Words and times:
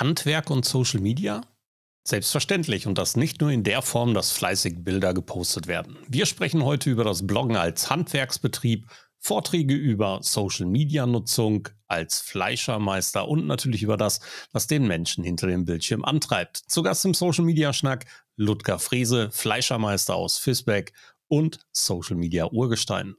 Handwerk 0.00 0.48
und 0.48 0.64
Social 0.64 1.00
Media? 1.00 1.42
Selbstverständlich 2.04 2.86
und 2.86 2.96
das 2.96 3.16
nicht 3.16 3.42
nur 3.42 3.50
in 3.50 3.64
der 3.64 3.82
Form, 3.82 4.14
dass 4.14 4.32
fleißig 4.32 4.82
Bilder 4.82 5.12
gepostet 5.12 5.66
werden. 5.66 5.98
Wir 6.08 6.24
sprechen 6.24 6.64
heute 6.64 6.88
über 6.88 7.04
das 7.04 7.26
Bloggen 7.26 7.56
als 7.56 7.90
Handwerksbetrieb, 7.90 8.86
Vorträge 9.18 9.74
über 9.74 10.20
Social-Media-Nutzung 10.22 11.68
als 11.86 12.20
Fleischermeister 12.20 13.28
und 13.28 13.46
natürlich 13.46 13.82
über 13.82 13.98
das, 13.98 14.20
was 14.52 14.66
den 14.66 14.86
Menschen 14.86 15.22
hinter 15.22 15.48
dem 15.48 15.66
Bildschirm 15.66 16.02
antreibt. 16.02 16.56
Zu 16.56 16.82
Gast 16.82 17.04
im 17.04 17.12
Social-Media-Schnack 17.12 18.06
Ludger 18.36 18.78
Frese, 18.78 19.30
Fleischermeister 19.30 20.14
aus 20.14 20.38
Fisbeck 20.38 20.94
und 21.28 21.58
Social-Media-Urgestein. 21.72 23.16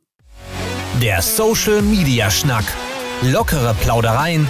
Der 1.00 1.22
Social-Media-Schnack. 1.22 2.66
Lockere 3.22 3.76
Plaudereien, 3.76 4.50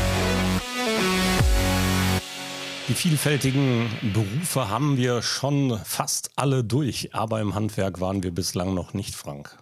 Die 2.87 2.93
vielfältigen 2.93 3.89
Berufe 4.13 4.69
haben 4.69 4.97
wir 4.97 5.21
schon 5.21 5.79
fast 5.85 6.31
alle 6.35 6.63
durch, 6.63 7.13
aber 7.13 7.39
im 7.39 7.55
Handwerk 7.55 8.01
waren 8.01 8.23
wir 8.23 8.31
bislang 8.31 8.73
noch 8.73 8.93
nicht, 8.93 9.15
Frank. 9.15 9.57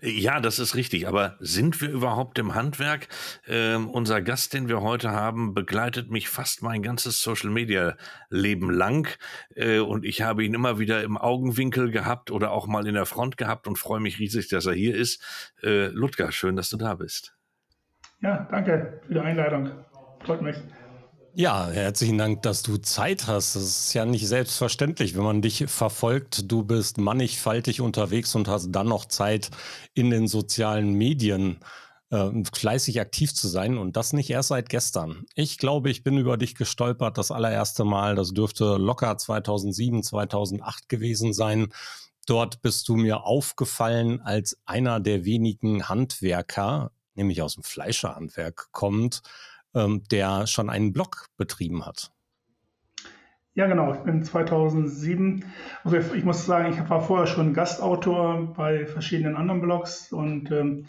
Ja, 0.00 0.40
das 0.40 0.58
ist 0.58 0.74
richtig. 0.74 1.08
Aber 1.08 1.36
sind 1.40 1.80
wir 1.80 1.90
überhaupt 1.90 2.38
im 2.38 2.54
Handwerk? 2.54 3.08
Ähm, 3.46 3.90
unser 3.90 4.22
Gast, 4.22 4.54
den 4.54 4.68
wir 4.68 4.80
heute 4.80 5.10
haben, 5.10 5.54
begleitet 5.54 6.10
mich 6.10 6.28
fast 6.28 6.62
mein 6.62 6.82
ganzes 6.82 7.22
Social 7.22 7.50
Media 7.50 7.96
Leben 8.30 8.70
lang. 8.70 9.08
Äh, 9.54 9.80
und 9.80 10.04
ich 10.04 10.22
habe 10.22 10.44
ihn 10.44 10.54
immer 10.54 10.78
wieder 10.78 11.02
im 11.02 11.18
Augenwinkel 11.18 11.90
gehabt 11.90 12.30
oder 12.30 12.52
auch 12.52 12.66
mal 12.66 12.86
in 12.86 12.94
der 12.94 13.06
Front 13.06 13.36
gehabt 13.36 13.66
und 13.66 13.78
freue 13.78 14.00
mich 14.00 14.18
riesig, 14.18 14.48
dass 14.48 14.66
er 14.66 14.74
hier 14.74 14.94
ist. 14.94 15.22
Äh, 15.62 15.88
Ludger, 15.88 16.32
schön, 16.32 16.56
dass 16.56 16.70
du 16.70 16.76
da 16.76 16.94
bist. 16.94 17.34
Ja, 18.20 18.48
danke 18.50 19.00
für 19.06 19.14
die 19.14 19.20
Einladung. 19.20 19.70
Freut 20.24 20.42
mich. 20.42 20.56
Ja, 21.34 21.68
herzlichen 21.68 22.18
Dank, 22.18 22.42
dass 22.42 22.62
du 22.62 22.78
Zeit 22.78 23.26
hast. 23.26 23.54
Das 23.54 23.62
ist 23.62 23.94
ja 23.94 24.04
nicht 24.04 24.26
selbstverständlich, 24.26 25.16
wenn 25.16 25.22
man 25.22 25.42
dich 25.42 25.64
verfolgt. 25.68 26.50
Du 26.50 26.64
bist 26.64 26.98
mannigfaltig 26.98 27.80
unterwegs 27.80 28.34
und 28.34 28.48
hast 28.48 28.72
dann 28.72 28.88
noch 28.88 29.04
Zeit, 29.04 29.50
in 29.94 30.10
den 30.10 30.26
sozialen 30.26 30.94
Medien 30.94 31.60
äh, 32.10 32.30
fleißig 32.52 33.00
aktiv 33.00 33.34
zu 33.34 33.46
sein 33.46 33.78
und 33.78 33.96
das 33.96 34.12
nicht 34.12 34.30
erst 34.30 34.48
seit 34.48 34.68
gestern. 34.68 35.26
Ich 35.34 35.58
glaube, 35.58 35.90
ich 35.90 36.02
bin 36.02 36.18
über 36.18 36.36
dich 36.38 36.54
gestolpert 36.56 37.18
das 37.18 37.30
allererste 37.30 37.84
Mal. 37.84 38.14
Das 38.16 38.32
dürfte 38.32 38.76
locker 38.76 39.16
2007, 39.16 40.02
2008 40.02 40.88
gewesen 40.88 41.32
sein. 41.32 41.68
Dort 42.26 42.62
bist 42.62 42.88
du 42.88 42.96
mir 42.96 43.24
aufgefallen 43.24 44.20
als 44.20 44.58
einer 44.66 44.98
der 45.00 45.24
wenigen 45.24 45.88
Handwerker, 45.88 46.90
nämlich 47.14 47.42
aus 47.42 47.54
dem 47.54 47.62
Fleischerhandwerk 47.62 48.68
kommt, 48.72 49.22
ähm, 49.74 50.02
der 50.10 50.46
schon 50.46 50.70
einen 50.70 50.92
Blog 50.92 51.28
betrieben 51.36 51.86
hat. 51.86 52.12
Ja, 53.54 53.66
genau. 53.66 53.92
Ich 53.92 54.00
bin 54.00 54.22
2007. 54.22 55.44
Also 55.82 55.96
ich 56.14 56.24
muss 56.24 56.46
sagen, 56.46 56.72
ich 56.72 56.88
war 56.88 57.00
vorher 57.00 57.26
schon 57.26 57.54
Gastautor 57.54 58.54
bei 58.54 58.86
verschiedenen 58.86 59.34
anderen 59.34 59.60
Blogs 59.60 60.12
und 60.12 60.52
ähm, 60.52 60.86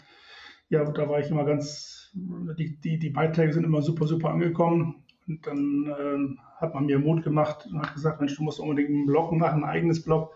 ja, 0.68 0.84
da 0.84 1.08
war 1.08 1.18
ich 1.18 1.30
immer 1.30 1.44
ganz, 1.44 2.12
die, 2.14 2.78
die, 2.80 2.98
die, 3.00 3.10
Beiträge 3.10 3.52
sind 3.52 3.64
immer 3.64 3.82
super, 3.82 4.06
super 4.06 4.30
angekommen. 4.30 5.02
Und 5.26 5.44
dann 5.46 5.92
ähm, 6.00 6.38
hat 6.58 6.74
man 6.74 6.86
mir 6.86 7.00
Mut 7.00 7.24
gemacht 7.24 7.66
und 7.66 7.82
hat 7.82 7.94
gesagt, 7.94 8.20
Mensch, 8.20 8.36
du 8.36 8.44
musst 8.44 8.60
unbedingt 8.60 8.90
einen 8.90 9.06
Blog 9.06 9.32
machen, 9.32 9.64
ein 9.64 9.68
eigenes 9.68 10.04
Blog. 10.04 10.32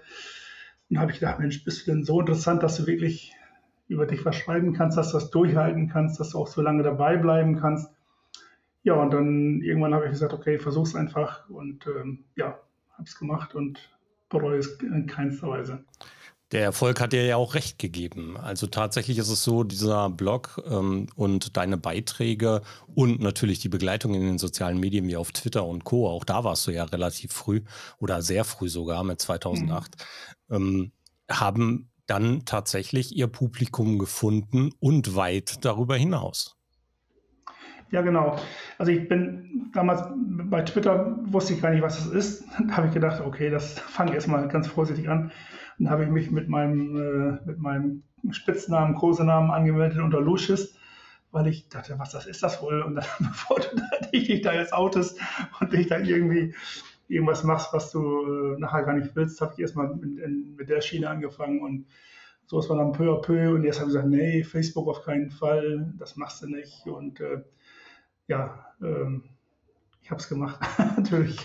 Und 0.90 0.98
habe 0.98 1.12
ich 1.12 1.20
gedacht, 1.20 1.38
Mensch, 1.38 1.64
bist 1.64 1.86
du 1.86 1.92
denn 1.92 2.02
so 2.02 2.19
interessant, 2.19 2.64
dass 2.64 2.76
du 2.78 2.86
wirklich 2.88 3.32
über 3.86 4.06
dich 4.06 4.24
was 4.24 4.34
schreiben 4.34 4.72
kannst, 4.72 4.98
dass 4.98 5.12
du 5.12 5.19
das 5.19 5.30
durchhalten 5.30 5.88
kannst, 5.88 6.19
dass 6.19 6.30
du 6.30 6.38
auch 6.38 6.48
so 6.48 6.62
lange 6.62 6.82
dabei 6.82 7.16
bleiben 7.16 7.60
kannst. 7.60 7.94
Ja, 8.84 8.94
und 8.94 9.12
dann 9.12 9.62
irgendwann 9.62 9.94
habe 9.94 10.04
ich 10.04 10.12
gesagt, 10.12 10.34
okay, 10.34 10.58
versuch's 10.58 10.94
einfach 10.94 11.48
und 11.48 11.86
ähm, 11.86 12.24
ja, 12.36 12.58
habe 12.92 13.04
es 13.04 13.18
gemacht 13.18 13.54
und 13.54 13.90
bereue 14.28 14.58
es 14.58 14.78
in 14.80 15.06
keinster 15.06 15.48
Weise. 15.48 15.84
Der 16.52 16.62
Erfolg 16.62 17.00
hat 17.00 17.12
dir 17.12 17.24
ja 17.24 17.36
auch 17.36 17.54
recht 17.54 17.78
gegeben. 17.78 18.36
Also 18.36 18.66
tatsächlich 18.66 19.18
ist 19.18 19.30
es 19.30 19.42
so, 19.42 19.64
dieser 19.64 20.10
Blog 20.10 20.62
ähm, 20.70 21.06
und 21.16 21.56
deine 21.56 21.78
Beiträge 21.78 22.60
und 22.94 23.20
natürlich 23.20 23.58
die 23.58 23.70
Begleitung 23.70 24.14
in 24.14 24.20
den 24.20 24.38
sozialen 24.38 24.78
Medien 24.78 25.08
wie 25.08 25.16
auf 25.16 25.32
Twitter 25.32 25.64
und 25.64 25.84
Co., 25.84 26.06
auch 26.08 26.24
da 26.24 26.44
warst 26.44 26.66
du 26.66 26.70
ja 26.70 26.84
relativ 26.84 27.32
früh 27.32 27.62
oder 27.98 28.20
sehr 28.20 28.44
früh 28.44 28.68
sogar 28.68 29.02
mit 29.02 29.20
2008, 29.20 29.96
mhm. 30.48 30.54
ähm, 30.54 30.92
haben 31.30 31.90
dann 32.06 32.44
tatsächlich 32.44 33.16
ihr 33.16 33.28
Publikum 33.28 33.98
gefunden 33.98 34.70
und 34.78 35.16
weit 35.16 35.64
darüber 35.64 35.96
hinaus. 35.96 36.53
Ja, 37.94 38.03
genau. 38.03 38.34
Also 38.77 38.91
ich 38.91 39.09
bin 39.09 39.71
damals 39.72 40.03
bei 40.16 40.62
Twitter, 40.62 41.16
wusste 41.27 41.55
ich 41.55 41.62
gar 41.62 41.71
nicht, 41.71 41.82
was 41.82 41.97
das 41.97 42.12
ist. 42.12 42.44
Da 42.66 42.77
habe 42.77 42.88
ich 42.88 42.93
gedacht, 42.93 43.21
okay, 43.21 43.50
das 43.50 43.78
fange 43.78 44.10
ich 44.10 44.16
erstmal 44.16 44.49
ganz 44.49 44.66
vorsichtig 44.66 45.09
an. 45.09 45.31
Und 45.78 45.91
habe 45.91 46.03
ich 46.03 46.10
mich 46.10 46.32
mit 46.32 46.49
meinem, 46.49 46.97
äh, 46.97 47.47
mit 47.47 47.59
meinem 47.60 48.03
Spitznamen, 48.32 48.97
Kosenamen 48.97 49.53
angemeldet 49.53 50.00
unter 50.00 50.21
Lucius, 50.21 50.75
weil 51.31 51.47
ich 51.47 51.69
dachte, 51.69 51.97
was 51.97 52.10
das 52.10 52.27
ist 52.27 52.43
das 52.43 52.60
wohl? 52.60 52.82
Und 52.82 52.97
dann, 52.97 53.05
bevor 53.21 53.60
du 53.60 54.11
dich 54.12 54.43
da 54.43 54.53
jetzt 54.53 54.72
outest 54.72 55.21
und 55.61 55.72
dich 55.72 55.87
da 55.87 55.99
irgendwie 56.00 56.53
irgendwas 57.06 57.44
machst, 57.44 57.72
was 57.72 57.93
du 57.93 58.00
äh, 58.00 58.59
nachher 58.59 58.82
gar 58.82 58.94
nicht 58.94 59.15
willst, 59.15 59.41
habe 59.41 59.53
ich 59.55 59.61
erstmal 59.61 59.94
mit, 59.94 60.56
mit 60.56 60.69
der 60.69 60.81
Schiene 60.81 61.09
angefangen 61.09 61.61
und 61.61 61.87
so 62.47 62.59
ist 62.59 62.69
man 62.69 62.78
dann 62.78 62.93
peu 62.93 63.12
à 63.12 63.21
peu 63.22 63.55
und 63.55 63.62
jetzt 63.62 63.78
habe 63.78 63.88
ich 63.88 63.94
gesagt, 63.94 64.11
nee, 64.11 64.43
Facebook 64.43 64.88
auf 64.88 65.05
keinen 65.05 65.31
Fall, 65.31 65.93
das 65.97 66.16
machst 66.16 66.43
du 66.43 66.49
nicht 66.49 66.87
und 66.87 67.21
äh, 67.21 67.43
ja, 68.28 68.66
ähm, 68.80 69.24
ich 70.02 70.10
habe 70.10 70.20
es 70.20 70.28
gemacht, 70.28 70.60
natürlich. 70.96 71.38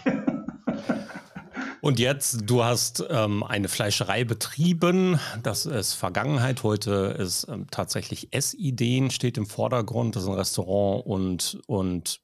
Und 1.81 1.97
jetzt, 1.97 2.41
du 2.50 2.63
hast 2.63 3.06
ähm, 3.09 3.41
eine 3.44 3.69
Fleischerei 3.69 4.25
betrieben. 4.25 5.18
Das 5.41 5.66
ist 5.66 5.94
Vergangenheit. 5.94 6.63
Heute 6.63 7.16
ist 7.18 7.47
ähm, 7.47 7.68
tatsächlich 7.72 8.34
Essideen 8.34 9.12
steht 9.12 9.38
im 9.38 9.45
Vordergrund. 9.45 10.16
Das 10.16 10.23
ist 10.23 10.29
ein 10.29 10.35
Restaurant 10.35 11.06
und, 11.06 11.62
und 11.68 12.19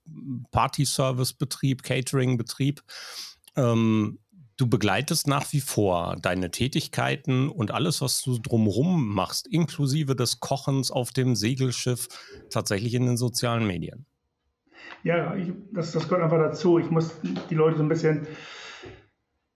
Party-Service-Betrieb, 0.51 1.83
Catering-Betrieb. 1.83 2.83
Ähm, 3.55 4.19
du 4.57 4.67
begleitest 4.67 5.27
nach 5.27 5.51
wie 5.53 5.61
vor 5.61 6.17
deine 6.21 6.51
Tätigkeiten 6.51 7.49
und 7.49 7.71
alles, 7.71 8.01
was 8.01 8.21
du 8.21 8.38
drumherum 8.38 9.07
machst, 9.07 9.47
inklusive 9.47 10.17
des 10.17 10.41
Kochens 10.41 10.91
auf 10.91 11.11
dem 11.11 11.35
Segelschiff, 11.35 12.09
tatsächlich 12.49 12.94
in 12.94 13.05
den 13.05 13.17
sozialen 13.17 13.65
Medien. 13.65 14.05
Ja, 15.05 15.35
ich, 15.35 15.53
das, 15.71 15.91
das 15.91 16.09
gehört 16.09 16.23
einfach 16.23 16.39
dazu. 16.39 16.79
Ich 16.79 16.89
muss 16.89 17.16
die 17.51 17.53
Leute 17.53 17.77
so 17.77 17.83
ein 17.83 17.89
bisschen 17.89 18.25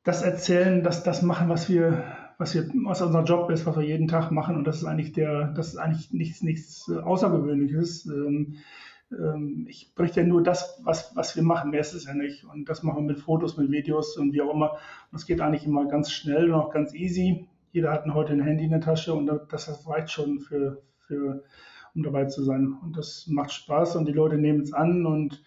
das 0.04 0.22
erzählen, 0.22 0.84
dass 0.84 1.02
das 1.02 1.24
machen, 1.24 1.50
was 1.50 1.68
wir, 1.68 2.04
was 2.38 2.54
wir, 2.54 2.70
was 2.86 3.02
unser 3.02 3.24
Job 3.24 3.50
ist, 3.50 3.66
was 3.66 3.76
wir 3.76 3.84
jeden 3.84 4.08
Tag 4.08 4.30
machen. 4.30 4.56
Und 4.56 4.66
das 4.66 4.78
ist 4.78 4.86
eigentlich 4.86 5.12
der, 5.12 5.48
das 5.48 5.70
ist 5.70 5.78
eigentlich 5.78 6.14
nichts, 6.14 6.44
nichts 6.44 6.88
Außergewöhnliches. 6.92 8.06
Ähm, 8.06 8.58
ähm, 9.12 9.66
ich 9.68 9.96
berichte 9.96 10.22
ja 10.22 10.28
nur 10.28 10.44
das, 10.44 10.80
was, 10.84 11.16
was 11.16 11.36
wir 11.36 11.42
machen, 11.42 11.72
mehr 11.72 11.80
ist 11.80 11.96
es 11.96 12.06
ja 12.06 12.14
nicht. 12.14 12.44
Und 12.44 12.70
das 12.70 12.84
machen 12.84 13.08
wir 13.08 13.14
mit 13.14 13.20
Fotos, 13.20 13.58
mit 13.58 13.72
Videos 13.72 14.18
und 14.18 14.34
wie 14.34 14.44
auch 14.44 14.54
immer. 14.54 14.74
Und 15.12 15.18
es 15.18 15.26
geht 15.26 15.42
eigentlich 15.42 15.66
immer 15.66 15.88
ganz 15.88 16.12
schnell 16.12 16.52
und 16.52 16.60
auch 16.60 16.70
ganz 16.72 16.94
easy. 16.94 17.48
Jeder 17.72 17.92
hat 17.92 18.06
heute 18.06 18.34
ein 18.34 18.44
Handy 18.44 18.66
in 18.66 18.72
der 18.72 18.82
Tasche 18.82 19.16
und 19.16 19.26
das, 19.26 19.48
das 19.66 19.90
reicht 19.90 20.12
schon 20.12 20.42
für, 20.42 20.84
für 21.08 21.44
um 22.00 22.04
dabei 22.04 22.26
zu 22.26 22.44
sein. 22.44 22.78
Und 22.82 22.98
das 22.98 23.28
macht 23.28 23.52
Spaß 23.52 23.96
und 23.96 24.08
die 24.08 24.14
Leute 24.14 24.38
nehmen 24.38 24.62
es 24.62 24.74
an. 24.74 25.06
Und 25.06 25.44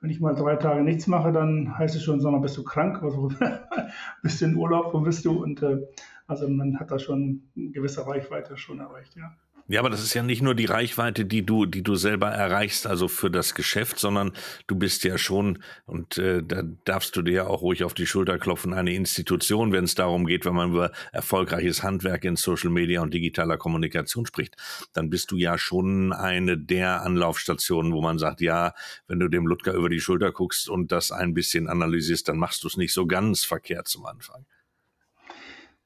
wenn 0.00 0.10
ich 0.10 0.20
mal 0.20 0.34
drei 0.34 0.56
Tage 0.56 0.82
nichts 0.82 1.06
mache, 1.06 1.30
dann 1.30 1.76
heißt 1.76 1.94
es 1.94 2.02
schon, 2.02 2.20
sag 2.20 2.32
mal, 2.32 2.40
bist 2.40 2.56
du 2.56 2.64
krank? 2.64 3.02
Also, 3.02 3.30
bist 4.22 4.40
du 4.40 4.46
in 4.46 4.56
Urlaub? 4.56 4.94
Wo 4.94 5.00
bist 5.00 5.24
du? 5.24 5.42
Und 5.42 5.62
äh, 5.62 5.78
also 6.26 6.48
man 6.48 6.78
hat 6.80 6.90
da 6.90 6.98
schon 6.98 7.42
eine 7.56 7.70
gewisse 7.70 8.06
Reichweite 8.06 8.56
schon 8.56 8.80
erreicht, 8.80 9.14
ja. 9.16 9.36
Ja, 9.70 9.78
aber 9.78 9.90
das 9.90 10.02
ist 10.02 10.14
ja 10.14 10.24
nicht 10.24 10.42
nur 10.42 10.56
die 10.56 10.64
Reichweite, 10.64 11.24
die 11.24 11.46
du, 11.46 11.64
die 11.64 11.84
du 11.84 11.94
selber 11.94 12.28
erreichst, 12.28 12.88
also 12.88 13.06
für 13.06 13.30
das 13.30 13.54
Geschäft, 13.54 14.00
sondern 14.00 14.32
du 14.66 14.74
bist 14.74 15.04
ja 15.04 15.16
schon, 15.16 15.62
und 15.86 16.18
äh, 16.18 16.42
da 16.42 16.64
darfst 16.84 17.14
du 17.14 17.22
dir 17.22 17.32
ja 17.32 17.46
auch 17.46 17.62
ruhig 17.62 17.84
auf 17.84 17.94
die 17.94 18.06
Schulter 18.06 18.40
klopfen, 18.40 18.74
eine 18.74 18.92
Institution, 18.92 19.70
wenn 19.70 19.84
es 19.84 19.94
darum 19.94 20.26
geht, 20.26 20.44
wenn 20.44 20.56
man 20.56 20.70
über 20.70 20.90
erfolgreiches 21.12 21.84
Handwerk 21.84 22.24
in 22.24 22.34
Social 22.34 22.70
Media 22.70 23.00
und 23.00 23.14
digitaler 23.14 23.58
Kommunikation 23.58 24.26
spricht, 24.26 24.56
dann 24.92 25.08
bist 25.08 25.30
du 25.30 25.36
ja 25.36 25.56
schon 25.56 26.12
eine 26.12 26.58
der 26.58 27.02
Anlaufstationen, 27.02 27.92
wo 27.92 28.00
man 28.02 28.18
sagt, 28.18 28.40
ja, 28.40 28.74
wenn 29.06 29.20
du 29.20 29.28
dem 29.28 29.46
Ludger 29.46 29.74
über 29.74 29.88
die 29.88 30.00
Schulter 30.00 30.32
guckst 30.32 30.68
und 30.68 30.90
das 30.90 31.12
ein 31.12 31.32
bisschen 31.32 31.68
analysierst, 31.68 32.26
dann 32.26 32.38
machst 32.38 32.64
du 32.64 32.66
es 32.66 32.76
nicht 32.76 32.92
so 32.92 33.06
ganz 33.06 33.44
verkehrt 33.44 33.86
zum 33.86 34.04
Anfang. 34.04 34.46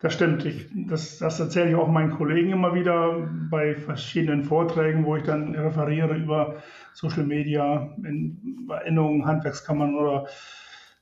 Das 0.04 0.12
stimmt. 0.12 0.44
Ich, 0.44 0.68
das, 0.86 1.16
das 1.16 1.40
erzähle 1.40 1.70
ich 1.70 1.76
auch 1.76 1.88
meinen 1.88 2.10
Kollegen 2.10 2.50
immer 2.50 2.74
wieder 2.74 3.26
bei 3.48 3.74
verschiedenen 3.74 4.44
Vorträgen, 4.44 5.06
wo 5.06 5.16
ich 5.16 5.22
dann 5.22 5.54
referiere 5.54 6.14
über 6.14 6.56
Social 6.92 7.24
Media, 7.24 7.88
in 8.04 8.68
Erinnerungen, 8.68 9.24
Handwerkskammern 9.24 9.94
oder 9.94 10.26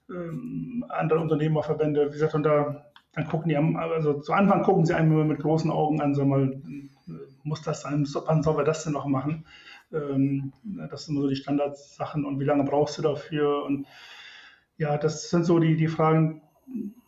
ähm, 0.08 0.84
andere 0.88 1.18
Unternehmerverbände. 1.18 2.10
Wie 2.10 2.12
gesagt, 2.12 2.36
und 2.36 2.44
da 2.44 2.84
dann 3.14 3.26
gucken 3.26 3.48
die, 3.48 3.56
also 3.56 4.20
zu 4.20 4.32
Anfang 4.34 4.62
gucken 4.62 4.86
sie 4.86 4.94
einem 4.94 5.10
immer 5.10 5.24
mit 5.24 5.40
großen 5.40 5.72
Augen 5.72 6.00
an, 6.00 6.14
sag 6.14 6.28
mal, 6.28 6.62
muss 7.42 7.62
das 7.62 7.82
sein, 7.82 8.06
wann 8.26 8.44
soll 8.44 8.56
wir 8.56 8.64
das 8.64 8.84
denn 8.84 8.92
noch 8.92 9.06
machen? 9.06 9.44
Ähm, 9.92 10.52
das 10.62 11.06
sind 11.06 11.16
immer 11.16 11.22
so 11.22 11.28
die 11.28 11.34
Standardsachen 11.34 12.24
und 12.24 12.38
wie 12.38 12.44
lange 12.44 12.62
brauchst 12.62 12.98
du 12.98 13.02
dafür? 13.02 13.64
Und 13.64 13.84
ja, 14.78 14.96
das 14.96 15.28
sind 15.28 15.44
so 15.44 15.58
die, 15.58 15.74
die 15.74 15.88
Fragen, 15.88 16.40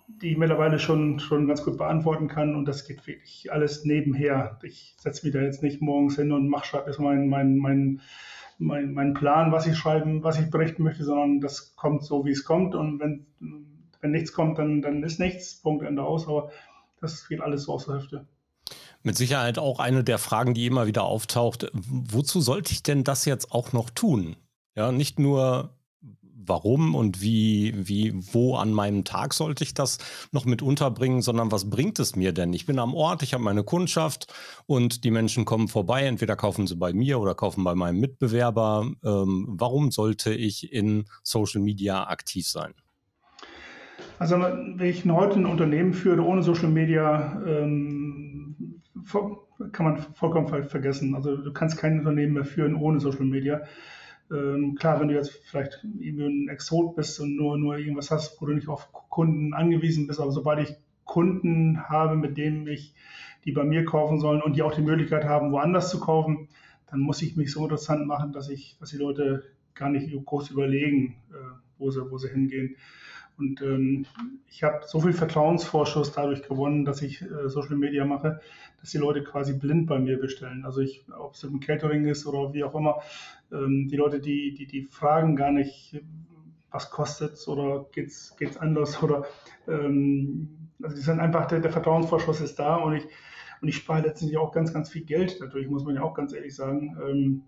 die 0.07 0.33
ich 0.33 0.37
mittlerweile 0.37 0.79
schon, 0.79 1.19
schon 1.19 1.47
ganz 1.47 1.65
gut 1.65 1.79
beantworten 1.79 2.29
kann 2.29 2.55
und 2.55 2.67
das 2.67 2.87
geht 2.87 3.07
wirklich 3.07 3.51
alles 3.53 3.85
nebenher. 3.85 4.59
Ich 4.63 4.95
setze 4.99 5.25
mich 5.25 5.35
da 5.35 5.41
jetzt 5.41 5.63
nicht 5.63 5.81
morgens 5.81 6.17
hin 6.17 6.33
und 6.33 6.49
mache 6.49 6.67
schreibe 6.67 6.91
jetzt 6.91 7.01
meinen 7.01 7.29
mein, 7.29 7.57
mein, 7.57 8.01
mein, 8.59 8.93
mein 8.93 9.15
Plan, 9.15 9.51
was 9.51 9.67
ich 9.67 9.77
schreiben, 9.77 10.23
was 10.23 10.39
ich 10.39 10.51
berichten 10.51 10.83
möchte, 10.83 11.05
sondern 11.05 11.41
das 11.41 11.75
kommt 11.77 12.05
so, 12.05 12.25
wie 12.25 12.33
es 12.33 12.45
kommt 12.45 12.75
und 12.75 13.01
wenn, 13.01 13.27
wenn 14.01 14.11
nichts 14.11 14.33
kommt, 14.33 14.59
dann, 14.59 14.83
dann 14.83 15.03
ist 15.03 15.19
nichts, 15.19 15.61
Punkt, 15.61 15.85
Ende 15.85 16.03
aus, 16.03 16.29
aber 16.29 16.51
das 17.01 17.27
geht 17.29 17.41
alles 17.41 17.65
so 17.65 17.73
aus 17.73 17.87
der 17.87 17.97
Hüfte. 17.97 18.27
Mit 19.03 19.17
Sicherheit 19.17 19.59
auch 19.59 19.81
eine 19.81 20.05
der 20.05 20.19
Fragen, 20.19 20.55
die 20.55 20.67
immer 20.67 20.87
wieder 20.87 21.05
auftaucht. 21.05 21.71
Wozu 21.75 22.41
sollte 22.41 22.73
ich 22.73 22.83
denn 22.83 23.05
das 23.05 23.27
jetzt 23.27 23.53
auch 23.53 23.73
noch 23.73 23.91
tun? 23.91 24.37
Ja, 24.75 24.93
nicht 24.93 25.19
nur 25.19 25.77
warum 26.47 26.95
und 26.95 27.21
wie, 27.21 27.75
wie, 27.77 28.13
wo 28.33 28.57
an 28.57 28.73
meinem 28.73 29.05
Tag 29.05 29.35
sollte 29.35 29.65
ich 29.65 29.75
das 29.75 29.99
noch 30.33 30.45
mit 30.45 30.63
unterbringen, 30.63 31.23
sondern 31.23 31.53
was 31.53 31.69
bringt 31.71 31.99
es 31.99 32.17
mir 32.17 32.33
denn? 32.33 32.53
Ich 32.53 32.67
bin 32.67 32.79
am 32.79 32.95
Ort, 32.95 33.23
ich 33.23 33.35
habe 33.35 33.45
meine 33.45 33.65
Kundschaft 33.65 34.33
und 34.67 35.05
die 35.05 35.11
Menschen 35.11 35.45
kommen 35.45 35.69
vorbei, 35.69 36.05
entweder 36.07 36.37
kaufen 36.37 36.67
sie 36.67 36.77
bei 36.77 36.93
mir 36.93 37.19
oder 37.21 37.35
kaufen 37.35 37.65
bei 37.65 37.75
meinem 37.75 38.01
Mitbewerber. 38.01 38.91
Ähm, 39.05 39.47
warum 39.49 39.91
sollte 39.91 40.33
ich 40.35 40.73
in 40.73 41.05
Social 41.23 41.61
Media 41.61 42.05
aktiv 42.05 42.49
sein? 42.49 42.75
Also 44.19 44.41
wenn 44.41 44.81
ich 44.81 45.05
heute 45.05 45.37
ein 45.37 45.47
Unternehmen 45.47 45.93
führe 45.93 46.23
ohne 46.23 46.43
Social 46.43 46.69
Media, 46.69 47.43
ähm, 47.47 48.81
kann 49.73 49.87
man 49.87 49.99
vollkommen 50.15 50.49
vergessen. 50.69 51.15
Also 51.15 51.37
du 51.37 51.53
kannst 51.53 51.79
kein 51.79 51.99
Unternehmen 51.99 52.35
mehr 52.35 52.45
führen 52.45 52.75
ohne 52.75 53.01
Social 53.01 53.25
Media. 53.25 53.63
Ähm, 54.35 54.75
klar, 54.75 55.01
wenn 55.01 55.09
du 55.09 55.15
jetzt 55.15 55.31
vielleicht 55.45 55.85
ein 55.85 56.49
Exot 56.49 56.97
bist 56.97 57.21
und 57.21 57.37
nur, 57.37 57.57
nur 57.57 57.79
irgendwas 57.79 58.11
hast, 58.11 58.41
wo 58.41 58.47
du 58.47 58.55
nicht 58.55 58.69
auf 58.69 58.93
Kunden 58.93 59.55
angewiesen 59.55 60.07
bist, 60.07 60.21
aber 60.21 60.33
sobald 60.33 60.69
ich 60.69 60.77
Kunden 61.05 61.89
habe, 61.89 62.17
mit 62.17 62.37
denen 62.37 62.67
ich, 62.67 62.95
die 63.45 63.53
bei 63.53 63.63
mir 63.63 63.85
kaufen 63.85 64.19
sollen 64.19 64.43
und 64.43 64.57
die 64.57 64.63
auch 64.63 64.75
die 64.75 64.83
Möglichkeit 64.83 65.25
haben, 65.25 65.53
woanders 65.53 65.91
zu 65.91 66.01
kaufen, 66.01 66.49
dann 66.91 67.01
muss 67.01 67.23
ich 67.23 67.37
mich 67.37 67.53
so 67.53 67.63
interessant 67.63 68.07
machen, 68.07 68.33
dass 68.33 68.49
ich, 68.49 68.77
dass 68.81 68.91
die 68.91 68.97
Leute 68.97 69.45
gar 69.75 69.91
nicht 69.91 70.11
groß 70.25 70.51
überlegen, 70.51 71.17
äh, 71.31 71.37
wo 71.79 71.91
sie, 71.91 72.11
wo 72.11 72.19
sie 72.19 72.29
hingehen. 72.29 72.77
Und 73.37 73.61
ähm, 73.63 74.07
ich 74.49 74.63
habe 74.63 74.83
so 74.87 75.01
viel 75.01 75.13
Vertrauensvorschuss 75.13 76.13
dadurch 76.13 76.43
gewonnen, 76.43 76.85
dass 76.85 77.03
ich 77.03 77.23
äh, 77.23 77.49
Social 77.49 77.77
Media 77.77 78.05
mache, 78.05 78.41
dass 78.81 78.91
die 78.91 78.99
Leute 78.99 79.25
quasi 79.25 79.55
blind 79.55 79.87
bei 79.87 79.99
mir 79.99 80.19
bestellen. 80.19 80.65
Also 80.65 80.81
ich, 80.81 81.05
ob 81.19 81.35
es 81.35 81.43
im 81.43 81.61
Catering 81.61 82.07
ist 82.07 82.27
oder 82.27 82.53
wie 82.53 82.65
auch 82.65 82.75
immer, 82.75 83.01
ähm, 83.51 83.89
die 83.91 83.97
Leute, 83.97 84.21
die, 84.21 84.55
die, 84.55 84.67
die 84.67 84.83
fragen 84.85 85.35
gar 85.35 85.51
nicht, 85.51 86.01
was 86.71 86.91
kostet 86.91 87.35
es 87.35 87.49
oder 87.49 87.87
geht 87.93 88.09
es 88.09 88.57
anders 88.59 89.03
oder 89.03 89.25
ähm, 89.69 90.65
also 90.83 90.97
die 90.97 91.03
sind 91.03 91.21
einfach, 91.21 91.47
der, 91.47 91.61
der 91.61 91.73
Vertrauensvorschuss 91.73 92.41
ist 92.41 92.59
da 92.59 92.77
und 92.77 92.95
ich, 92.95 93.05
und 93.61 93.69
ich 93.69 93.77
spare 93.77 94.03
letztendlich 94.03 94.39
auch 94.39 94.53
ganz, 94.53 94.73
ganz 94.73 94.91
viel 94.91 95.05
Geld 95.05 95.41
dadurch, 95.41 95.69
muss 95.69 95.85
man 95.85 95.95
ja 95.95 96.03
auch 96.03 96.15
ganz 96.15 96.33
ehrlich 96.33 96.55
sagen. 96.55 96.97
Ähm, 97.03 97.43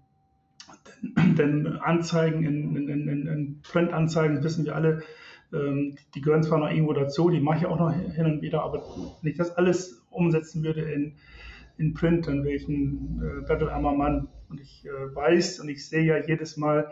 denn, 1.37 1.65
denn, 1.65 1.77
Anzeigen 1.77 2.45
in, 2.45 2.77
in, 2.77 2.89
in, 2.89 3.27
in 3.27 3.61
Printanzeigen, 3.63 4.43
wissen 4.43 4.65
wir 4.65 4.75
alle, 4.75 5.03
die 5.53 6.21
gehören 6.21 6.43
zwar 6.43 6.59
noch 6.59 6.71
irgendwo 6.71 6.93
dazu, 6.93 7.31
die 7.31 7.41
mache 7.41 7.59
ich 7.59 7.67
auch 7.67 7.79
noch 7.79 7.93
hin 7.93 8.27
und 8.27 8.43
wieder, 8.43 8.63
aber 8.63 8.83
wenn 9.23 9.31
ich 9.31 9.39
das 9.39 9.57
alles 9.57 10.03
umsetzen 10.11 10.65
würde 10.65 10.83
in, 10.83 11.15
in 11.79 11.95
Print, 11.95 12.27
dann 12.27 12.45
wäre 12.45 12.55
ich 12.55 12.69
ein 12.69 13.23
äh, 13.23 13.47
bettelarmer 13.47 13.95
Mann. 13.95 14.29
Und 14.49 14.61
ich 14.61 14.87
äh, 14.87 15.15
weiß 15.15 15.61
und 15.61 15.69
ich 15.69 15.89
sehe 15.89 16.03
ja 16.03 16.19
jedes 16.19 16.57
Mal, 16.57 16.91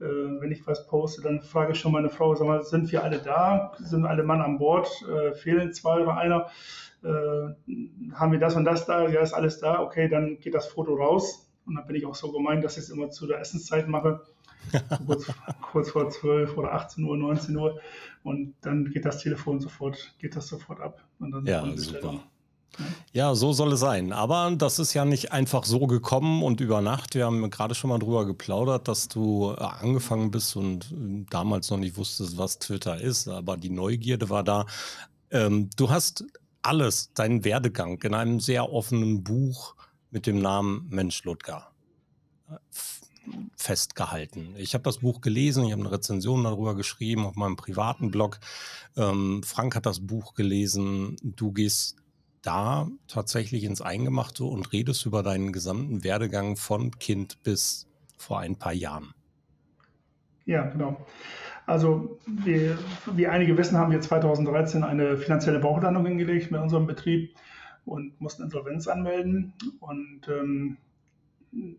äh, 0.00 0.04
wenn 0.04 0.52
ich 0.52 0.66
was 0.66 0.86
poste, 0.86 1.22
dann 1.22 1.42
frage 1.42 1.72
ich 1.72 1.80
schon 1.80 1.92
meine 1.92 2.10
Frau, 2.10 2.34
sag 2.34 2.46
mal, 2.46 2.62
sind 2.62 2.90
wir 2.92 3.02
alle 3.02 3.18
da? 3.18 3.72
Sind 3.78 4.04
alle 4.04 4.22
Mann 4.22 4.42
an 4.42 4.58
Bord? 4.58 4.88
Äh, 5.08 5.34
fehlen 5.34 5.72
zwei 5.72 6.02
oder 6.02 6.16
einer? 6.16 6.46
Äh, 7.02 8.14
haben 8.14 8.32
wir 8.32 8.38
das 8.38 8.56
und 8.56 8.64
das 8.64 8.86
da? 8.86 9.08
Ja, 9.08 9.20
ist 9.20 9.32
alles 9.32 9.58
da. 9.58 9.80
Okay, 9.80 10.08
dann 10.08 10.38
geht 10.38 10.54
das 10.54 10.66
Foto 10.66 10.94
raus. 10.94 11.50
Und 11.66 11.76
dann 11.76 11.86
bin 11.86 11.96
ich 11.96 12.06
auch 12.06 12.14
so 12.14 12.30
gemeint, 12.30 12.62
dass 12.62 12.76
ich 12.76 12.84
es 12.84 12.90
immer 12.90 13.10
zu 13.10 13.26
der 13.26 13.40
Essenszeit 13.40 13.88
mache 13.88 14.20
kurz, 15.06 15.26
kurz, 15.72 15.90
vor 15.90 16.10
12 16.10 16.56
oder 16.56 16.72
18 16.72 17.04
Uhr, 17.04 17.16
19 17.16 17.56
Uhr. 17.56 17.80
Und 18.22 18.54
dann 18.60 18.90
geht 18.90 19.04
das 19.04 19.18
Telefon 19.18 19.60
sofort, 19.60 20.14
geht 20.18 20.36
das 20.36 20.48
sofort 20.48 20.80
ab. 20.80 21.02
ja, 21.44 21.64
super. 21.76 22.20
Ja, 23.12 23.34
so 23.34 23.52
soll 23.52 23.72
es 23.72 23.80
sein. 23.80 24.12
Aber 24.12 24.52
das 24.56 24.78
ist 24.78 24.92
ja 24.92 25.04
nicht 25.04 25.32
einfach 25.32 25.64
so 25.64 25.86
gekommen 25.86 26.42
und 26.42 26.60
über 26.60 26.80
Nacht. 26.80 27.14
Wir 27.14 27.24
haben 27.24 27.48
gerade 27.50 27.74
schon 27.74 27.88
mal 27.88 27.98
drüber 27.98 28.26
geplaudert, 28.26 28.88
dass 28.88 29.08
du 29.08 29.52
äh, 29.52 29.62
angefangen 29.62 30.30
bist 30.30 30.56
und 30.56 30.92
äh, 30.92 31.24
damals 31.30 31.70
noch 31.70 31.78
nicht 31.78 31.96
wusstest, 31.96 32.36
was 32.36 32.58
Twitter 32.58 33.00
ist. 33.00 33.28
Aber 33.28 33.56
die 33.56 33.70
Neugierde 33.70 34.28
war 34.28 34.44
da. 34.44 34.66
Ähm, 35.30 35.70
du 35.76 35.90
hast 35.90 36.24
alles, 36.62 37.12
deinen 37.14 37.44
Werdegang 37.44 38.02
in 38.02 38.14
einem 38.14 38.40
sehr 38.40 38.70
offenen 38.72 39.22
Buch 39.22 39.74
mit 40.10 40.26
dem 40.26 40.40
Namen 40.40 40.86
Mensch 40.90 41.24
Ludger 41.24 41.70
festgehalten. 43.56 44.54
Ich 44.56 44.74
habe 44.74 44.84
das 44.84 44.98
Buch 44.98 45.20
gelesen, 45.20 45.64
ich 45.64 45.72
habe 45.72 45.82
eine 45.82 45.92
Rezension 45.92 46.44
darüber 46.44 46.74
geschrieben 46.74 47.26
auf 47.26 47.36
meinem 47.36 47.56
privaten 47.56 48.10
Blog. 48.10 48.38
Ähm, 48.96 49.42
Frank 49.44 49.74
hat 49.76 49.86
das 49.86 50.06
Buch 50.06 50.34
gelesen. 50.34 51.16
Du 51.22 51.52
gehst 51.52 51.96
da 52.42 52.88
tatsächlich 53.08 53.64
ins 53.64 53.80
Eingemachte 53.80 54.44
und 54.44 54.72
redest 54.72 55.04
über 55.06 55.22
deinen 55.22 55.52
gesamten 55.52 56.04
Werdegang 56.04 56.56
von 56.56 56.92
Kind 56.98 57.42
bis 57.42 57.88
vor 58.16 58.40
ein 58.40 58.56
paar 58.56 58.72
Jahren. 58.72 59.12
Ja, 60.44 60.64
genau. 60.66 61.04
Also 61.66 62.20
wie, 62.26 62.70
wie 63.12 63.26
einige 63.26 63.58
wissen, 63.58 63.76
haben 63.76 63.90
wir 63.90 64.00
2013 64.00 64.84
eine 64.84 65.16
finanzielle 65.16 65.58
Bauchlandung 65.58 66.06
hingelegt 66.06 66.52
mit 66.52 66.60
unserem 66.60 66.86
Betrieb 66.86 67.34
und 67.84 68.20
mussten 68.20 68.44
Insolvenz 68.44 68.86
anmelden. 68.86 69.52
Und 69.80 70.28
ähm, 70.28 70.76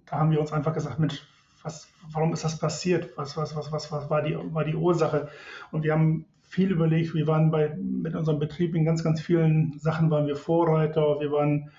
da 0.05 0.17
haben 0.17 0.31
wir 0.31 0.41
uns 0.41 0.51
einfach 0.51 0.74
gesagt, 0.74 1.00
Mensch, 1.00 1.26
was, 1.67 1.89
warum 2.12 2.33
ist 2.33 2.43
das 2.43 2.57
passiert? 2.57 3.12
Was, 3.17 3.36
was, 3.38 3.55
was, 3.55 3.71
was, 3.71 3.91
was 3.91 4.09
war, 4.09 4.21
die, 4.24 4.36
war 4.53 4.63
die 4.63 4.75
Ursache? 4.75 5.27
Und 5.71 5.83
wir 5.83 5.91
haben 5.91 6.25
viel 6.43 6.71
überlegt. 6.71 7.13
Wir 7.13 7.27
waren 7.27 7.51
bei, 7.51 7.75
mit 7.75 8.15
unserem 8.15 8.39
Betrieb 8.39 8.74
in 8.74 8.86
ganz, 8.86 9.03
ganz 9.03 9.21
vielen 9.21 9.77
Sachen 9.79 10.09
waren 10.09 10.27
wir 10.27 10.38
Vorreiter. 10.38 11.19
Wir 11.19 11.31
waren 11.31 11.69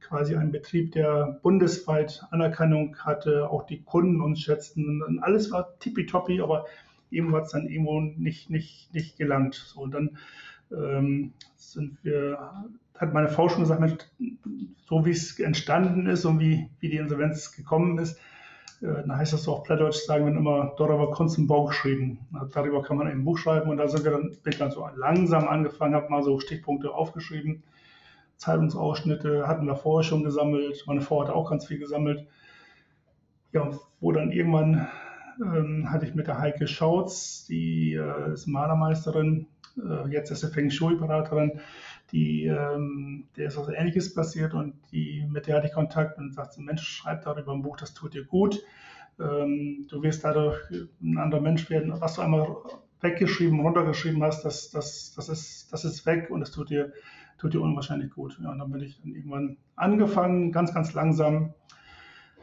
quasi 0.00 0.36
ein 0.36 0.52
Betrieb, 0.52 0.92
der 0.92 1.40
bundesweit 1.42 2.22
Anerkennung 2.30 2.96
hatte, 2.98 3.50
auch 3.50 3.64
die 3.64 3.82
Kunden 3.82 4.20
uns 4.20 4.40
schätzten. 4.40 5.02
Und 5.02 5.20
alles 5.20 5.50
war 5.50 5.78
tippitoppi, 5.78 6.42
aber 6.42 6.66
irgendwo 7.10 7.38
hat 7.38 7.44
es 7.44 7.52
dann 7.52 7.66
irgendwo 7.66 8.00
nicht, 8.00 8.50
nicht, 8.50 8.92
nicht 8.92 9.16
gelangt. 9.16 9.54
So, 9.54 9.80
und 9.80 9.92
dann 9.92 10.18
ähm, 10.70 11.32
sind 11.56 11.98
wir, 12.02 12.38
hat 12.94 13.14
meine 13.14 13.28
Frau 13.28 13.48
schon 13.48 13.62
gesagt, 13.62 14.12
so 14.86 15.06
wie 15.06 15.10
es 15.10 15.38
entstanden 15.38 16.06
ist 16.06 16.26
und 16.26 16.40
wie, 16.40 16.68
wie 16.80 16.90
die 16.90 16.98
Insolvenz 16.98 17.52
gekommen 17.52 17.98
ist, 17.98 18.20
dann 18.80 19.14
heißt 19.14 19.34
das 19.34 19.42
so 19.42 19.52
auf 19.52 19.62
Plattdeutsch, 19.64 20.06
sagen 20.06 20.26
wir 20.26 20.34
immer, 20.34 20.72
darüber 20.78 21.10
Kunst 21.10 21.36
im 21.36 21.46
Bau 21.46 21.66
geschrieben. 21.66 22.26
Darüber 22.52 22.82
kann 22.82 22.96
man 22.96 23.06
ein 23.06 23.24
Buch 23.24 23.36
schreiben 23.36 23.70
und 23.70 23.76
da 23.76 23.88
sind 23.88 24.04
wir 24.04 24.12
dann, 24.12 24.30
bin 24.42 24.52
ich 24.52 24.58
dann 24.58 24.70
so 24.70 24.88
langsam 24.96 25.48
angefangen, 25.48 25.94
habe 25.94 26.08
mal 26.08 26.22
so 26.22 26.40
Stichpunkte 26.40 26.90
aufgeschrieben. 26.90 27.62
Zeitungsausschnitte 28.38 29.46
hatten 29.46 29.66
wir 29.66 29.76
vorher 29.76 30.08
schon 30.08 30.24
gesammelt. 30.24 30.82
Meine 30.86 31.02
Frau 31.02 31.22
hat 31.22 31.30
auch 31.30 31.50
ganz 31.50 31.66
viel 31.66 31.78
gesammelt. 31.78 32.26
Ja, 33.52 33.70
wo 34.00 34.12
dann 34.12 34.32
irgendwann 34.32 34.88
ähm, 35.42 35.90
hatte 35.90 36.06
ich 36.06 36.14
mit 36.14 36.26
der 36.26 36.38
Heike 36.38 36.66
Schautz, 36.66 37.44
die 37.46 37.94
äh, 37.94 38.32
ist 38.32 38.46
Malermeisterin, 38.46 39.46
äh, 39.76 40.08
jetzt 40.08 40.30
ist 40.30 40.40
sie 40.40 40.48
Feng 40.48 40.70
Shui-Beraterin, 40.70 41.60
die, 42.12 42.44
ähm, 42.44 43.28
der 43.36 43.48
ist 43.48 43.56
was 43.56 43.68
Ähnliches 43.68 44.14
passiert 44.14 44.54
und 44.54 44.74
die, 44.92 45.26
mit 45.28 45.46
der 45.46 45.56
hatte 45.56 45.66
ich 45.66 45.72
Kontakt 45.72 46.18
und 46.18 46.34
sagte, 46.34 46.60
Mensch, 46.60 46.82
schreib 46.82 47.22
darüber 47.22 47.52
ein 47.52 47.62
Buch, 47.62 47.76
das 47.76 47.94
tut 47.94 48.14
dir 48.14 48.24
gut. 48.24 48.62
Ähm, 49.18 49.86
du 49.88 50.02
wirst 50.02 50.24
dadurch 50.24 50.58
ein 51.02 51.18
anderer 51.18 51.40
Mensch 51.40 51.68
werden. 51.70 51.92
Was 52.00 52.14
du 52.14 52.22
einmal 52.22 52.56
weggeschrieben, 53.00 53.60
runtergeschrieben 53.60 54.22
hast, 54.22 54.44
das, 54.44 54.70
das, 54.70 55.14
das, 55.14 55.28
ist, 55.28 55.72
das 55.72 55.84
ist 55.84 56.04
weg 56.06 56.30
und 56.30 56.42
es 56.42 56.50
tut 56.50 56.70
dir, 56.70 56.92
tut 57.38 57.54
dir 57.54 57.60
unwahrscheinlich 57.60 58.10
gut. 58.10 58.38
Ja, 58.42 58.50
und 58.50 58.58
dann 58.58 58.70
bin 58.70 58.82
ich 58.82 59.00
dann 59.00 59.14
irgendwann 59.14 59.56
angefangen, 59.76 60.52
ganz, 60.52 60.74
ganz 60.74 60.92
langsam, 60.94 61.54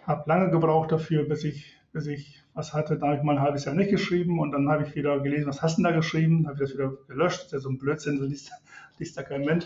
habe 0.03 0.23
lange 0.27 0.49
gebraucht 0.49 0.91
dafür, 0.91 1.27
bis 1.27 1.43
ich 1.43 1.77
bis 1.97 2.05
ich 2.05 2.43
was 2.57 2.73
hatte. 2.73 2.97
Da 2.97 3.07
habe 3.07 3.17
ich 3.17 3.23
mal 3.23 3.37
ein 3.37 3.41
halbes 3.41 3.65
Jahr 3.65 3.75
nicht 3.75 3.91
geschrieben 3.91 4.39
und 4.39 4.51
dann 4.51 4.69
habe 4.69 4.83
ich 4.83 4.95
wieder 4.95 5.19
gelesen, 5.19 5.47
was 5.47 5.61
hast 5.61 5.77
du 5.77 5.83
da 5.83 5.91
geschrieben? 5.91 6.43
Dann 6.43 6.53
habe 6.53 6.63
ich 6.63 6.69
das 6.69 6.77
wieder 6.77 6.93
gelöscht. 7.07 7.39
Das 7.39 7.45
ist 7.45 7.51
ja 7.53 7.59
so 7.59 7.69
ein 7.69 7.77
Blödsinn, 7.77 8.17
so 8.17 8.25
liest, 8.25 8.51
liest 8.97 9.15
da 9.15 9.23
kein 9.23 9.45
Mensch. 9.45 9.65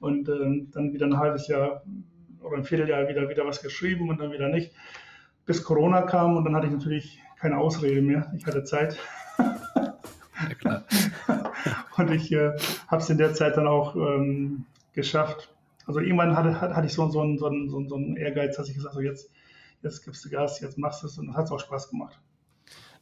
und 0.00 0.28
ähm, 0.28 0.70
dann 0.72 0.92
wieder 0.92 1.06
ein 1.06 1.18
halbes 1.18 1.48
Jahr 1.48 1.82
oder 2.40 2.56
ein 2.56 2.64
Vierteljahr 2.64 3.08
wieder, 3.08 3.28
wieder 3.28 3.44
was 3.44 3.60
geschrieben 3.60 4.08
und 4.08 4.20
dann 4.20 4.32
wieder 4.32 4.48
nicht. 4.48 4.72
Bis 5.44 5.64
Corona 5.64 6.02
kam 6.02 6.36
und 6.36 6.44
dann 6.44 6.54
hatte 6.54 6.66
ich 6.66 6.72
natürlich 6.72 7.20
keine 7.40 7.58
Ausrede 7.58 8.00
mehr. 8.02 8.32
Ich 8.36 8.46
hatte 8.46 8.64
Zeit. 8.64 8.98
Ja, 9.38 10.54
klar. 10.54 10.84
und 11.96 12.10
ich 12.12 12.32
äh, 12.32 12.52
habe 12.86 13.02
es 13.02 13.10
in 13.10 13.18
der 13.18 13.34
Zeit 13.34 13.56
dann 13.56 13.66
auch 13.66 13.96
ähm, 13.96 14.66
geschafft. 14.92 15.52
Also 15.86 16.00
irgendwann 16.00 16.36
hatte, 16.36 16.60
hatte 16.60 16.86
ich 16.86 16.92
so, 16.92 17.08
so, 17.08 17.20
einen, 17.20 17.38
so, 17.38 17.46
einen, 17.46 17.88
so 17.88 17.96
einen 17.96 18.16
Ehrgeiz, 18.16 18.56
dass 18.56 18.68
ich 18.68 18.74
gesagt 18.74 18.94
habe, 18.94 19.02
so 19.02 19.08
jetzt, 19.10 19.30
jetzt 19.82 20.04
gibst 20.04 20.24
du 20.24 20.30
Gas, 20.30 20.60
jetzt 20.60 20.78
machst 20.78 21.02
du 21.02 21.06
es 21.06 21.18
und 21.18 21.28
das 21.28 21.36
hat 21.36 21.50
auch 21.50 21.58
Spaß 21.58 21.90
gemacht. 21.90 22.20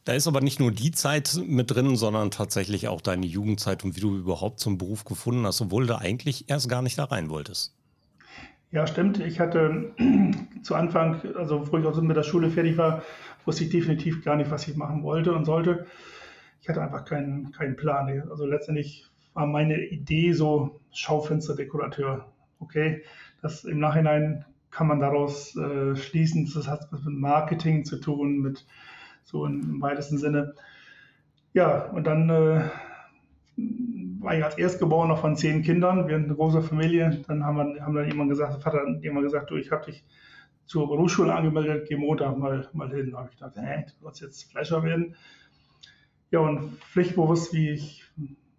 Da 0.07 0.13
ist 0.13 0.25
aber 0.25 0.39
nicht 0.39 0.61
nur 0.61 0.71
die 0.71 0.91
Zeit 0.91 1.37
mit 1.45 1.69
drin, 1.69 1.97
sondern 1.97 2.31
tatsächlich 2.31 2.87
auch 2.87 3.01
deine 3.01 3.25
Jugendzeit 3.25 3.83
und 3.83 3.97
wie 3.97 3.99
du 3.99 4.15
überhaupt 4.15 4.61
zum 4.61 4.77
Beruf 4.77 5.03
gefunden 5.03 5.45
hast, 5.45 5.59
obwohl 5.59 5.85
du 5.85 5.99
eigentlich 5.99 6.49
erst 6.49 6.69
gar 6.69 6.81
nicht 6.81 6.97
da 6.97 7.03
rein 7.03 7.29
wolltest. 7.29 7.75
Ja, 8.71 8.87
stimmt. 8.87 9.19
Ich 9.19 9.41
hatte 9.41 9.91
zu 10.63 10.75
Anfang, 10.75 11.19
also 11.35 11.59
bevor 11.59 11.79
ich 11.79 11.85
auch 11.85 12.01
mit 12.01 12.15
der 12.15 12.23
Schule 12.23 12.49
fertig 12.49 12.77
war, 12.77 13.03
wusste 13.43 13.65
ich 13.65 13.69
definitiv 13.69 14.23
gar 14.23 14.37
nicht, 14.37 14.49
was 14.49 14.65
ich 14.69 14.77
machen 14.77 15.03
wollte 15.03 15.33
und 15.33 15.43
sollte. 15.43 15.87
Ich 16.61 16.69
hatte 16.69 16.81
einfach 16.81 17.03
keinen, 17.03 17.51
keinen 17.51 17.75
Plan. 17.75 18.07
Also 18.29 18.45
letztendlich 18.45 19.07
war 19.33 19.45
meine 19.45 19.87
Idee 19.87 20.31
so 20.31 20.79
Schaufensterdekorateur. 20.93 22.31
Okay, 22.61 23.03
das 23.41 23.65
im 23.65 23.79
Nachhinein 23.79 24.45
kann 24.71 24.87
man 24.87 25.01
daraus 25.01 25.53
äh, 25.57 25.97
schließen, 25.97 26.49
das 26.55 26.65
hat 26.65 26.87
was 26.91 27.03
mit 27.03 27.15
Marketing 27.15 27.83
zu 27.83 27.99
tun, 27.99 28.37
mit 28.37 28.65
so 29.27 29.45
im 29.45 29.81
weitesten 29.81 30.17
Sinne. 30.17 30.53
Ja, 31.53 31.85
und 31.91 32.07
dann 32.07 32.29
äh, 32.29 32.69
war 34.19 34.37
ich 34.37 34.43
als 34.43 34.57
Erstgeborener 34.57 35.17
von 35.17 35.35
zehn 35.35 35.63
Kindern, 35.63 36.07
wir 36.07 36.15
hatten 36.15 36.25
eine 36.25 36.35
große 36.35 36.61
Familie. 36.61 37.23
Dann 37.27 37.43
haben, 37.43 37.75
wir, 37.75 37.83
haben 37.83 37.93
dann 37.93 38.07
jemand 38.07 38.29
gesagt, 38.29 38.63
Vater 38.63 38.79
hat 38.79 38.87
irgendwann 39.03 39.23
gesagt, 39.23 39.51
du, 39.51 39.57
ich 39.57 39.71
habe 39.71 39.85
dich 39.85 40.05
zur 40.65 40.87
Berufsschule 40.87 41.33
angemeldet, 41.33 41.87
geh 41.89 41.97
Montag 41.97 42.37
mal, 42.37 42.69
mal 42.73 42.89
hin. 42.89 43.11
Da 43.11 43.19
habe 43.19 43.29
ich 43.31 43.37
gedacht, 43.37 43.57
hä, 43.57 43.85
du 43.85 44.03
sollst 44.03 44.21
jetzt 44.21 44.51
Fleischer 44.51 44.83
werden. 44.83 45.15
Ja, 46.31 46.39
und 46.39 46.77
pflichtbewusst, 46.79 47.53
wie 47.53 47.69
ich 47.71 48.03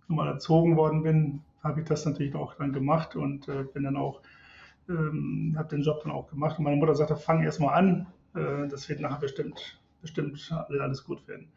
mal 0.07 0.29
erzogen 0.29 0.77
worden 0.77 1.03
bin, 1.03 1.43
habe 1.63 1.81
ich 1.81 1.87
das 1.87 2.05
natürlich 2.05 2.35
auch 2.35 2.55
dann 2.55 2.73
gemacht 2.73 3.17
und 3.17 3.49
äh, 3.49 3.65
bin 3.65 3.85
dann 3.85 3.97
auch, 3.97 4.23
ähm, 4.89 5.55
habe 5.57 5.69
den 5.69 5.83
Job 5.83 6.01
dann 6.03 6.13
auch 6.13 6.29
gemacht. 6.29 6.59
Und 6.59 6.65
meine 6.65 6.77
Mutter 6.77 6.95
sagte, 6.95 7.17
fang 7.17 7.43
erst 7.43 7.61
mal 7.61 7.75
an, 7.75 8.07
äh, 8.35 8.69
das 8.69 8.89
wird 8.89 9.01
nachher 9.01 9.21
bestimmt 9.21 9.79
bestimmt 10.01 10.53
alles 10.69 11.05
gut 11.05 11.27
werden. 11.29 11.49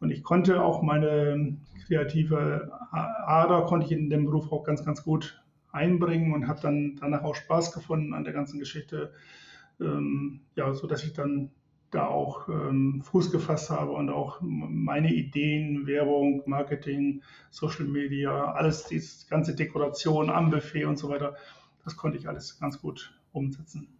Und 0.00 0.10
ich 0.10 0.22
konnte 0.22 0.62
auch 0.62 0.82
meine 0.82 1.56
kreative 1.86 2.70
Ader, 2.90 3.64
konnte 3.64 3.86
ich 3.86 3.92
in 3.92 4.10
dem 4.10 4.26
Beruf 4.26 4.52
auch 4.52 4.64
ganz, 4.64 4.84
ganz 4.84 5.02
gut 5.02 5.42
einbringen 5.72 6.34
und 6.34 6.48
habe 6.48 6.60
dann 6.60 6.96
danach 7.00 7.22
auch 7.22 7.34
Spaß 7.34 7.72
gefunden 7.72 8.14
an 8.14 8.24
der 8.24 8.32
ganzen 8.32 8.58
Geschichte, 8.58 9.12
ähm, 9.80 10.40
ja, 10.54 10.72
so 10.74 10.86
dass 10.86 11.04
ich 11.04 11.12
dann 11.12 11.50
da 11.90 12.06
auch 12.08 12.48
ähm, 12.48 13.02
Fuß 13.04 13.30
gefasst 13.30 13.70
habe 13.70 13.92
und 13.92 14.10
auch 14.10 14.40
meine 14.40 15.12
Ideen, 15.12 15.86
Werbung, 15.86 16.42
Marketing, 16.46 17.22
Social 17.50 17.86
Media, 17.86 18.52
alles, 18.52 18.84
die 18.86 19.00
ganze 19.28 19.54
Dekoration 19.54 20.30
am 20.30 20.50
Buffet 20.50 20.84
und 20.84 20.98
so 20.98 21.08
weiter, 21.08 21.36
das 21.84 21.96
konnte 21.96 22.18
ich 22.18 22.28
alles 22.28 22.58
ganz 22.58 22.80
gut 22.80 23.14
umsetzen. 23.32 23.95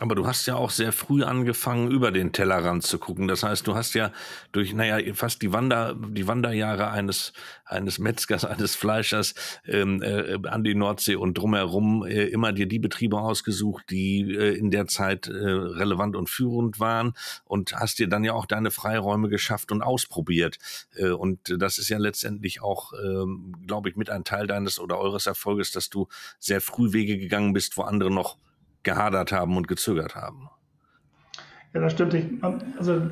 Aber 0.00 0.16
du 0.16 0.26
hast 0.26 0.46
ja 0.46 0.56
auch 0.56 0.70
sehr 0.70 0.90
früh 0.90 1.22
angefangen, 1.22 1.88
über 1.88 2.10
den 2.10 2.32
Tellerrand 2.32 2.82
zu 2.82 2.98
gucken. 2.98 3.28
Das 3.28 3.44
heißt, 3.44 3.64
du 3.64 3.76
hast 3.76 3.94
ja 3.94 4.10
durch, 4.50 4.74
naja, 4.74 4.98
fast 5.14 5.40
die 5.40 5.52
Wander, 5.52 5.94
die 5.94 6.26
Wanderjahre 6.26 6.90
eines, 6.90 7.32
eines 7.64 8.00
Metzgers, 8.00 8.44
eines 8.44 8.74
Fleischers 8.74 9.34
ähm, 9.66 10.02
äh, 10.02 10.36
an 10.48 10.64
die 10.64 10.74
Nordsee 10.74 11.14
und 11.14 11.38
drumherum 11.38 12.04
äh, 12.04 12.24
immer 12.24 12.52
dir 12.52 12.66
die 12.66 12.80
Betriebe 12.80 13.20
ausgesucht, 13.20 13.84
die 13.90 14.34
äh, 14.34 14.58
in 14.58 14.72
der 14.72 14.88
Zeit 14.88 15.28
äh, 15.28 15.32
relevant 15.32 16.16
und 16.16 16.28
führend 16.28 16.80
waren 16.80 17.14
und 17.44 17.76
hast 17.76 18.00
dir 18.00 18.08
dann 18.08 18.24
ja 18.24 18.32
auch 18.32 18.46
deine 18.46 18.72
Freiräume 18.72 19.28
geschafft 19.28 19.70
und 19.70 19.80
ausprobiert. 19.80 20.58
Äh, 20.96 21.10
und 21.10 21.54
das 21.56 21.78
ist 21.78 21.88
ja 21.88 21.98
letztendlich 21.98 22.62
auch, 22.62 22.94
ähm, 22.94 23.54
glaube 23.64 23.90
ich, 23.90 23.96
mit 23.96 24.10
ein 24.10 24.24
Teil 24.24 24.48
deines 24.48 24.80
oder 24.80 24.98
eures 24.98 25.26
Erfolges, 25.26 25.70
dass 25.70 25.88
du 25.88 26.08
sehr 26.40 26.60
früh 26.60 26.92
Wege 26.92 27.16
gegangen 27.16 27.52
bist, 27.52 27.76
wo 27.76 27.82
andere 27.82 28.10
noch 28.10 28.38
gehadert 28.84 29.32
haben 29.32 29.56
und 29.56 29.68
gezögert 29.68 30.14
haben. 30.14 30.48
Ja, 31.74 31.80
das 31.80 31.92
stimmt. 31.92 32.14
Ich, 32.14 32.24
also 32.78 33.02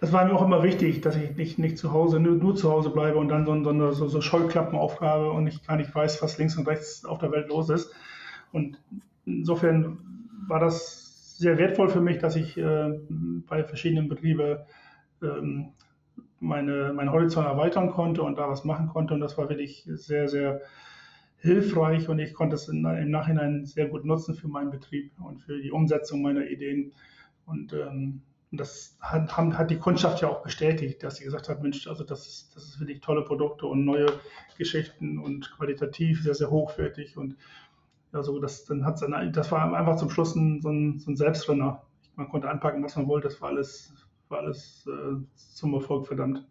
das 0.00 0.12
war 0.12 0.24
mir 0.24 0.34
auch 0.34 0.44
immer 0.44 0.62
wichtig, 0.62 1.00
dass 1.00 1.16
ich 1.16 1.36
nicht, 1.36 1.58
nicht 1.58 1.76
zu 1.76 1.92
Hause, 1.92 2.20
nur, 2.20 2.36
nur 2.36 2.54
zu 2.54 2.70
Hause 2.70 2.90
bleibe 2.90 3.18
und 3.18 3.28
dann 3.28 3.44
so, 3.44 3.62
so, 3.64 3.90
so, 3.90 4.08
so 4.08 4.20
Scheuklappenaufgabe 4.20 5.32
und 5.32 5.48
ich 5.48 5.66
gar 5.66 5.76
nicht 5.76 5.92
weiß, 5.92 6.22
was 6.22 6.38
links 6.38 6.56
und 6.56 6.68
rechts 6.68 7.04
auf 7.04 7.18
der 7.18 7.32
Welt 7.32 7.48
los 7.48 7.68
ist. 7.68 7.92
Und 8.52 8.80
insofern 9.26 9.98
war 10.46 10.60
das 10.60 11.36
sehr 11.38 11.58
wertvoll 11.58 11.88
für 11.88 12.00
mich, 12.00 12.18
dass 12.18 12.36
ich 12.36 12.56
äh, 12.56 12.90
bei 13.48 13.64
verschiedenen 13.64 14.08
Betrieben 14.08 14.58
ähm, 15.20 15.72
meine, 16.38 16.92
meinen 16.92 17.10
Horizont 17.10 17.46
erweitern 17.46 17.90
konnte 17.90 18.22
und 18.22 18.36
da 18.36 18.48
was 18.48 18.64
machen 18.64 18.88
konnte. 18.88 19.14
Und 19.14 19.20
das 19.20 19.36
war 19.36 19.48
wirklich 19.48 19.84
sehr, 19.86 20.28
sehr 20.28 20.60
hilfreich 21.42 22.08
und 22.08 22.20
ich 22.20 22.34
konnte 22.34 22.54
es 22.54 22.68
im 22.68 22.82
Nachhinein 22.82 23.66
sehr 23.66 23.88
gut 23.88 24.04
nutzen 24.04 24.34
für 24.34 24.46
meinen 24.46 24.70
Betrieb 24.70 25.12
und 25.20 25.40
für 25.40 25.60
die 25.60 25.72
Umsetzung 25.72 26.22
meiner 26.22 26.46
Ideen. 26.46 26.92
Und 27.46 27.72
ähm, 27.72 28.22
das 28.52 28.96
hat, 29.00 29.36
hat, 29.36 29.70
die 29.70 29.78
Kundschaft 29.78 30.22
ja 30.22 30.28
auch 30.28 30.42
bestätigt, 30.42 31.02
dass 31.02 31.16
sie 31.16 31.24
gesagt 31.24 31.48
hat, 31.48 31.60
Mensch, 31.60 31.88
also 31.88 32.04
das 32.04 32.28
ist, 32.28 32.54
das 32.54 32.64
ist 32.64 32.80
wirklich 32.80 33.00
tolle 33.00 33.22
Produkte 33.22 33.66
und 33.66 33.84
neue 33.84 34.06
Geschichten 34.56 35.18
und 35.18 35.50
qualitativ 35.56 36.22
sehr, 36.22 36.34
sehr 36.34 36.50
hochwertig. 36.50 37.16
Und 37.16 37.36
also 38.12 38.38
das, 38.38 38.64
dann 38.64 38.84
hat's 38.84 39.00
dann, 39.00 39.32
das 39.32 39.50
war 39.50 39.74
einfach 39.74 39.96
zum 39.96 40.10
Schluss 40.10 40.36
ein, 40.36 40.60
so, 40.62 40.70
ein, 40.70 41.00
so 41.00 41.10
ein 41.10 41.16
Selbstrenner. 41.16 41.82
Man 42.14 42.28
konnte 42.28 42.48
anpacken, 42.48 42.84
was 42.84 42.94
man 42.94 43.08
wollte. 43.08 43.26
Das 43.26 43.40
war 43.40 43.48
alles, 43.48 43.92
war 44.28 44.38
alles 44.40 44.86
äh, 44.86 45.16
zum 45.34 45.74
Erfolg 45.74 46.06
verdammt. 46.06 46.46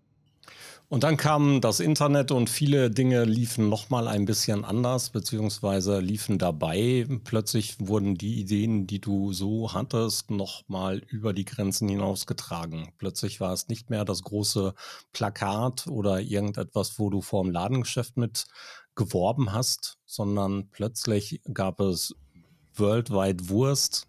Und 0.92 1.06
dann 1.06 1.16
kam 1.16 1.62
das 1.62 1.80
Internet 1.80 2.32
und 2.32 2.50
viele 2.50 2.92
Dinge 2.92 3.24
liefen 3.24 3.70
nochmal 3.70 4.10
ein 4.10 4.26
bisschen 4.26 4.66
anders, 4.66 5.10
beziehungsweise 5.12 6.02
liefen 6.02 6.38
dabei. 6.38 7.08
Plötzlich 7.24 7.78
wurden 7.80 8.16
die 8.16 8.42
Ideen, 8.42 8.88
die 8.88 9.00
du 9.00 9.32
so 9.32 9.72
hattest, 9.72 10.32
nochmal 10.32 10.98
über 11.08 11.32
die 11.32 11.46
Grenzen 11.46 11.88
hinausgetragen. 11.88 12.92
Plötzlich 12.98 13.40
war 13.40 13.54
es 13.54 13.70
nicht 13.70 13.90
mehr 13.90 14.04
das 14.04 14.22
große 14.24 14.74
Plakat 15.14 15.88
oder 15.88 16.20
irgendetwas, 16.20 17.00
wo 17.00 17.10
du 17.10 17.22
vor 17.22 17.44
dem 17.44 17.54
Ladengeschäft 17.54 18.18
mit 18.18 18.48
geworben 18.94 19.54
hast, 19.54 19.98
sondern 20.06 20.68
plötzlich 20.72 21.40
gab 21.54 21.80
es 21.80 22.14
Worldwide 22.76 23.48
Wurst 23.48 24.08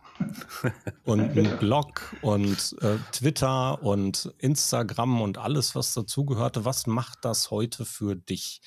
und 1.05 1.37
ein 1.37 1.59
Blog 1.59 2.15
und 2.23 2.77
äh, 2.81 2.97
Twitter 3.13 3.83
und 3.83 4.33
Instagram 4.39 5.21
und 5.21 5.39
alles, 5.39 5.75
was 5.75 5.95
dazugehörte. 5.95 6.65
Was 6.65 6.87
macht 6.87 7.25
das 7.25 7.51
heute 7.51 7.85
für 7.85 8.17
dich 8.17 8.61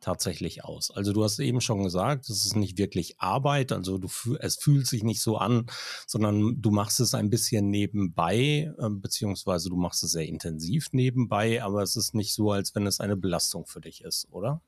tatsächlich 0.00 0.64
aus? 0.64 0.90
Also 0.90 1.12
du 1.12 1.24
hast 1.24 1.38
eben 1.38 1.60
schon 1.60 1.82
gesagt, 1.82 2.28
es 2.28 2.44
ist 2.44 2.56
nicht 2.56 2.78
wirklich 2.78 3.20
Arbeit, 3.20 3.72
also 3.72 3.98
du 3.98 4.08
es 4.40 4.56
fühlt 4.56 4.86
sich 4.86 5.02
nicht 5.02 5.20
so 5.20 5.38
an, 5.38 5.66
sondern 6.06 6.60
du 6.60 6.70
machst 6.70 7.00
es 7.00 7.14
ein 7.14 7.30
bisschen 7.30 7.70
nebenbei, 7.70 8.72
äh, 8.78 8.88
beziehungsweise 8.90 9.68
du 9.70 9.76
machst 9.76 10.02
es 10.04 10.12
sehr 10.12 10.26
intensiv 10.26 10.88
nebenbei, 10.92 11.62
aber 11.62 11.82
es 11.82 11.96
ist 11.96 12.14
nicht 12.14 12.34
so, 12.34 12.52
als 12.52 12.74
wenn 12.74 12.86
es 12.86 13.00
eine 13.00 13.16
Belastung 13.16 13.66
für 13.66 13.80
dich 13.80 14.02
ist, 14.02 14.28
oder? 14.30 14.62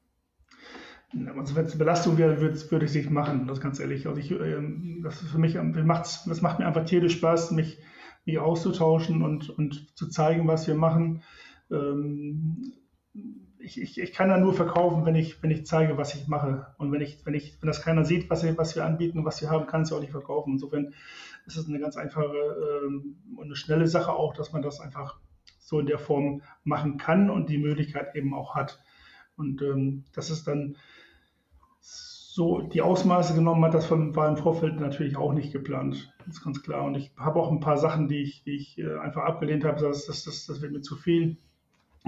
Also 1.13 1.57
wenn 1.57 1.65
es 1.65 1.73
eine 1.73 1.79
Belastung 1.79 2.19
wäre, 2.19 2.41
würde, 2.41 2.57
ich 2.57 2.91
es 2.91 2.95
nicht 2.95 3.11
machen, 3.11 3.49
das 3.49 3.61
ganz 3.61 3.81
ehrlich. 3.81 4.07
Also 4.07 4.21
ich, 4.21 4.31
ähm, 4.31 5.01
das 5.03 5.19
für 5.19 5.39
mich, 5.39 5.57
macht's, 5.61 6.25
das 6.25 6.41
macht 6.41 6.61
mir 6.61 6.67
einfach 6.67 6.85
tierisch 6.85 7.15
Spaß, 7.15 7.51
mich, 7.51 7.79
mich 8.25 8.39
auszutauschen 8.39 9.23
und, 9.23 9.51
und 9.51 9.97
zu 9.97 10.09
zeigen, 10.09 10.47
was 10.47 10.69
wir 10.69 10.77
machen. 10.77 11.23
Ähm, 11.71 12.75
ich, 13.59 13.81
ich, 13.81 14.01
ich 14.01 14.13
kann 14.13 14.29
da 14.29 14.39
nur 14.39 14.55
verkaufen, 14.55 15.05
wenn 15.05 15.17
ich, 15.17 15.43
wenn 15.43 15.51
ich 15.51 15.67
zeige, 15.67 15.99
was 15.99 16.15
ich 16.15 16.29
mache. 16.29 16.75
Und 16.79 16.93
wenn 16.93 17.01
ich, 17.01 17.27
wenn 17.27 17.35
ich, 17.35 17.59
wenn 17.61 17.67
das 17.67 17.83
keiner 17.83 18.05
sieht, 18.05 18.31
was 18.31 18.45
wir, 18.45 18.57
was 18.57 18.77
wir 18.77 18.85
anbieten 18.85 19.19
und 19.19 19.25
was 19.25 19.41
wir 19.41 19.51
haben, 19.51 19.67
kann 19.67 19.83
es 19.83 19.91
ja 19.91 19.97
auch 19.97 20.01
nicht 20.01 20.13
verkaufen. 20.13 20.53
Insofern 20.53 20.95
ist 21.47 21.57
es 21.57 21.69
eine 21.69 21.81
ganz 21.81 21.97
einfache 21.97 22.85
ähm, 22.85 23.17
und 23.37 23.47
eine 23.47 23.57
schnelle 23.57 23.89
Sache 23.89 24.13
auch, 24.13 24.33
dass 24.33 24.53
man 24.53 24.63
das 24.63 24.81
einfach 24.81 25.19
so 25.59 25.81
in 25.81 25.87
der 25.87 25.99
Form 25.99 26.43
machen 26.63 26.99
kann 26.99 27.31
und 27.31 27.49
die 27.51 27.59
Möglichkeit 27.59 28.15
eben 28.15 28.33
auch 28.33 28.55
hat. 28.55 28.81
Und 29.37 30.05
das 30.13 30.31
ist 30.31 30.47
dann 30.47 30.77
so 31.81 32.61
die 32.61 32.81
Ausmaße 32.81 33.35
genommen 33.35 33.65
hat, 33.65 33.75
das 33.75 33.91
war 33.91 34.29
im 34.29 34.37
Vorfeld 34.37 34.79
natürlich 34.79 35.17
auch 35.17 35.33
nicht 35.33 35.53
geplant. 35.53 36.13
Das 36.27 36.37
ist 36.37 36.45
ganz 36.45 36.63
klar. 36.63 36.85
Und 36.85 36.95
ich 36.95 37.11
habe 37.17 37.41
auch 37.41 37.51
ein 37.51 37.61
paar 37.61 37.77
Sachen, 37.77 38.09
die 38.09 38.23
ich, 38.23 38.45
die 38.45 38.57
ich 38.57 38.79
äh, 38.79 38.99
einfach 38.99 39.25
abgelehnt 39.25 39.65
habe. 39.65 39.81
Das, 39.81 40.07
das, 40.07 40.25
das, 40.25 40.47
das 40.47 40.63
wird 40.63 40.73
mir 40.73 40.81
zu 40.81 40.97
viel. 40.97 41.37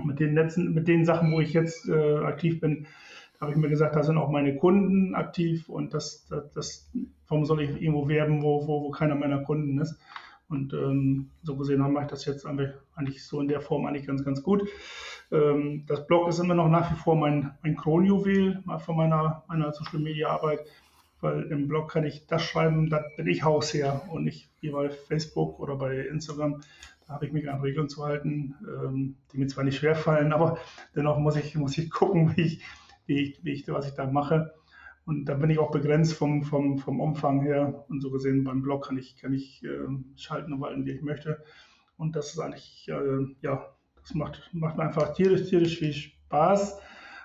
Mit 0.02 0.20
den, 0.20 0.34
letzten, 0.34 0.72
mit 0.72 0.88
den 0.88 1.04
Sachen, 1.04 1.32
wo 1.32 1.40
ich 1.40 1.52
jetzt 1.52 1.88
äh, 1.88 2.18
aktiv 2.18 2.60
bin, 2.60 2.86
habe 3.40 3.50
ich 3.50 3.58
mir 3.58 3.68
gesagt, 3.68 3.96
da 3.96 4.02
sind 4.02 4.16
auch 4.16 4.30
meine 4.30 4.56
Kunden 4.56 5.14
aktiv 5.14 5.68
und 5.68 5.92
das, 5.92 6.24
das, 6.28 6.52
das 6.52 6.90
warum 7.26 7.44
soll 7.44 7.60
ich 7.62 7.70
irgendwo 7.82 8.08
werben, 8.08 8.42
wo, 8.42 8.66
wo, 8.66 8.84
wo 8.84 8.90
keiner 8.90 9.16
meiner 9.16 9.42
Kunden 9.42 9.78
ist? 9.80 9.98
Und 10.48 10.72
ähm, 10.74 11.30
so 11.42 11.56
gesehen 11.56 11.80
mache 11.80 12.04
ich 12.04 12.10
das 12.10 12.24
jetzt 12.24 12.46
eigentlich 12.46 13.24
so 13.24 13.40
in 13.40 13.48
der 13.48 13.60
Form 13.60 13.86
eigentlich 13.86 14.06
ganz, 14.06 14.24
ganz 14.24 14.42
gut. 14.42 14.68
Ähm, 15.32 15.84
das 15.86 16.06
Blog 16.06 16.28
ist 16.28 16.38
immer 16.38 16.54
noch 16.54 16.68
nach 16.68 16.92
wie 16.92 16.96
vor 16.96 17.16
mein, 17.16 17.52
mein 17.62 17.76
Kronjuwel 17.76 18.62
von 18.84 18.96
meiner, 18.96 19.44
meiner 19.48 19.72
Social 19.72 20.00
Media 20.00 20.28
Arbeit, 20.28 20.60
weil 21.20 21.44
im 21.44 21.68
Blog 21.68 21.90
kann 21.90 22.04
ich 22.04 22.26
das 22.26 22.42
schreiben, 22.42 22.90
da 22.90 23.02
bin 23.16 23.26
ich 23.26 23.42
Hausherr 23.42 24.02
und 24.10 24.24
nicht 24.24 24.50
wie 24.60 24.70
bei 24.70 24.90
Facebook 24.90 25.58
oder 25.58 25.76
bei 25.76 25.96
Instagram. 25.96 26.60
Da 27.06 27.14
habe 27.14 27.26
ich 27.26 27.32
mich 27.32 27.48
an 27.48 27.60
Regeln 27.60 27.88
zu 27.88 28.04
halten, 28.04 28.54
ähm, 28.62 29.16
die 29.32 29.38
mir 29.38 29.46
zwar 29.46 29.64
nicht 29.64 29.78
schwer 29.78 29.94
fallen, 29.94 30.32
aber 30.32 30.58
dennoch 30.94 31.18
muss 31.18 31.36
ich, 31.36 31.54
muss 31.54 31.78
ich 31.78 31.90
gucken, 31.90 32.36
wie 32.36 32.42
ich, 32.42 32.64
wie 33.06 33.20
ich, 33.22 33.44
wie 33.44 33.52
ich, 33.52 33.68
was 33.68 33.88
ich 33.88 33.94
da 33.94 34.06
mache. 34.06 34.52
Und 35.04 35.24
da 35.24 35.34
bin 35.34 35.50
ich 35.50 35.58
auch 35.58 35.70
begrenzt 35.70 36.14
vom, 36.14 36.42
vom, 36.42 36.78
vom 36.78 37.00
Umfang 37.00 37.42
her. 37.42 37.84
Und 37.88 38.02
so 38.02 38.10
gesehen 38.10 38.44
beim 38.44 38.62
Blog 38.62 38.86
kann 38.86 38.98
ich, 38.98 39.16
kann 39.16 39.32
ich 39.32 39.64
äh, 39.64 39.88
schalten 40.16 40.52
und 40.52 40.60
walten, 40.60 40.86
wie 40.86 40.92
ich 40.92 41.02
möchte. 41.02 41.42
Und 41.96 42.14
das 42.14 42.32
ist 42.32 42.38
eigentlich, 42.38 42.88
äh, 42.88 43.26
ja, 43.40 43.66
das 44.02 44.14
macht, 44.14 44.50
macht 44.52 44.76
mir 44.76 44.84
einfach 44.84 45.12
tierisch, 45.14 45.48
tierisch 45.48 45.78
viel 45.78 45.92
Spaß. 45.92 46.78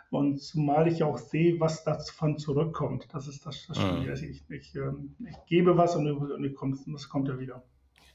Und 0.10 0.42
zumal 0.42 0.88
ich 0.88 1.04
auch 1.04 1.18
sehe, 1.18 1.60
was 1.60 1.84
davon 1.84 2.38
zurückkommt. 2.38 3.08
Das 3.12 3.28
ist 3.28 3.46
das, 3.46 3.68
das 3.68 3.78
Schwierige. 3.78 4.12
Mhm. 4.12 4.32
Ich, 4.32 4.50
ich, 4.50 4.76
ähm, 4.76 5.16
ich, 5.28 5.36
gebe 5.48 5.76
was 5.78 5.96
und, 5.96 6.08
und 6.08 6.96
es 6.96 7.10
kommt 7.10 7.28
ja 7.28 7.38
wieder. 7.38 7.64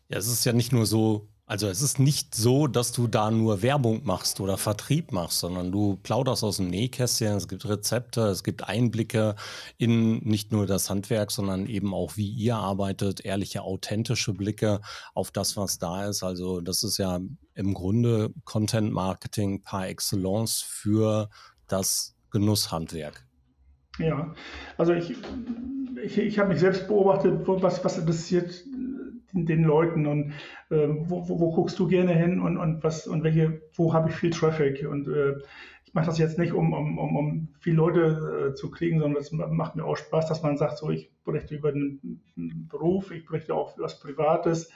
Ja, 0.09 0.17
es 0.19 0.27
ist 0.27 0.45
ja 0.45 0.53
nicht 0.55 0.73
nur 0.73 0.87
so, 0.87 1.29
also 1.53 1.69
es 1.69 1.83
ist 1.83 1.99
nicht 1.99 2.35
so, 2.35 2.67
dass 2.67 2.93
du 2.93 3.07
da 3.07 3.31
nur 3.31 3.61
Werbung 3.61 4.01
machst 4.05 4.41
oder 4.41 4.57
Vertrieb 4.57 5.13
machst, 5.13 5.41
sondern 5.41 5.71
du 5.71 5.99
plauderst 6.03 6.43
aus 6.45 6.57
dem 6.57 6.69
Nähkästchen, 6.69 7.37
es 7.37 7.47
gibt 7.47 7.69
Rezepte, 7.69 8.23
es 8.23 8.43
gibt 8.43 8.67
Einblicke 8.67 9.35
in 9.77 10.21
nicht 10.21 10.51
nur 10.51 10.67
das 10.67 10.89
Handwerk, 10.89 11.31
sondern 11.31 11.67
eben 11.67 11.93
auch, 11.93 12.17
wie 12.17 12.27
ihr 12.27 12.57
arbeitet, 12.57 13.27
ehrliche, 13.27 13.61
authentische 13.65 14.33
Blicke 14.33 14.81
auf 15.13 15.31
das, 15.31 15.55
was 15.59 15.79
da 15.79 16.07
ist. 16.07 16.23
Also 16.23 16.63
das 16.63 16.85
ist 16.85 16.97
ja 16.97 17.21
im 17.55 17.75
Grunde 17.75 18.33
Content 18.47 18.91
Marketing 18.91 19.63
par 19.63 19.89
excellence 19.89 20.63
für 20.63 21.29
das 21.69 22.17
Genusshandwerk. 22.31 23.27
Ja, 23.99 24.35
also 24.79 24.95
ich, 24.95 25.15
ich, 26.03 26.17
ich 26.17 26.39
habe 26.39 26.49
mich 26.49 26.61
selbst 26.61 26.89
beobachtet, 26.89 27.47
was, 27.47 27.85
was 27.85 27.99
interessiert 27.99 28.65
den 29.33 29.65
Leuten 29.65 30.07
und 30.07 30.33
äh, 30.71 30.89
wo, 30.89 31.29
wo, 31.29 31.41
wo, 31.41 31.53
guckst 31.53 31.79
du 31.79 31.87
gerne 31.87 32.15
hin 32.15 32.41
und, 32.41 32.57
und 32.57 32.85
was 32.85 33.07
und 33.07 33.25
welche, 33.25 33.63
wo 33.75 33.95
habe 33.95 34.11
ich 34.11 34.15
viel 34.15 34.31
Traffic? 34.31 34.87
Und 34.89 35.09
äh, 35.09 35.37
ich 35.85 35.95
mache 35.95 36.07
das 36.07 36.19
jetzt 36.19 36.39
nicht, 36.39 36.53
um, 36.53 36.73
um, 36.73 36.99
um, 36.99 37.17
um 37.17 37.49
viele 37.61 37.77
Leute 37.77 38.51
äh, 38.51 38.55
zu 38.55 38.71
kriegen, 38.71 39.01
sondern 39.01 39.21
es 39.21 39.33
macht 39.33 39.77
mir 39.77 39.85
auch 39.85 39.97
Spaß, 39.97 40.27
dass 40.29 40.43
man 40.43 40.57
sagt, 40.57 40.79
so 40.79 40.91
ich 40.91 41.11
berichte 41.25 41.55
über 41.55 41.73
den 41.73 42.21
Beruf, 42.71 43.11
ich 43.11 43.25
berichte 43.25 43.55
auch 43.55 43.77
über 43.77 43.85
was 43.85 44.01
Privates, 44.01 44.71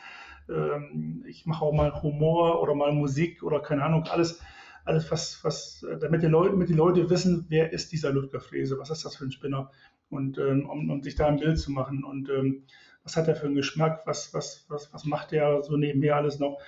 ähm, 0.48 1.24
ich 1.26 1.46
mache 1.46 1.64
auch 1.64 1.72
mal 1.72 2.02
Humor 2.02 2.62
oder 2.62 2.74
mal 2.74 2.92
Musik 2.92 3.42
oder 3.42 3.60
keine 3.60 3.82
Ahnung, 3.82 4.04
alles 4.04 4.40
alles, 4.86 5.10
was, 5.10 5.40
was, 5.42 5.84
damit 6.00 6.22
die 6.22 6.28
Leute, 6.28 6.52
damit 6.52 6.68
die 6.68 6.74
Leute 6.74 7.10
wissen, 7.10 7.44
wer 7.48 7.72
ist 7.72 7.92
dieser 7.92 8.12
Ludger 8.12 8.40
Frese, 8.40 8.78
was 8.78 8.90
ist 8.90 9.04
das 9.04 9.16
für 9.16 9.24
ein 9.24 9.32
Spinner? 9.32 9.70
Und 10.10 10.38
ähm, 10.38 10.68
um, 10.70 10.88
um, 10.88 11.02
sich 11.02 11.16
da 11.16 11.26
ein 11.26 11.38
Bild 11.40 11.58
zu 11.58 11.72
machen. 11.72 12.04
Und 12.04 12.28
ähm, 12.30 12.62
was 13.06 13.16
hat 13.16 13.28
er 13.28 13.36
für 13.36 13.46
einen 13.46 13.54
Geschmack, 13.54 14.02
was, 14.04 14.34
was, 14.34 14.66
was, 14.68 14.92
was 14.92 15.04
macht 15.04 15.32
er 15.32 15.62
so 15.62 15.76
nebenher 15.76 16.16
alles 16.16 16.40
noch. 16.40 16.58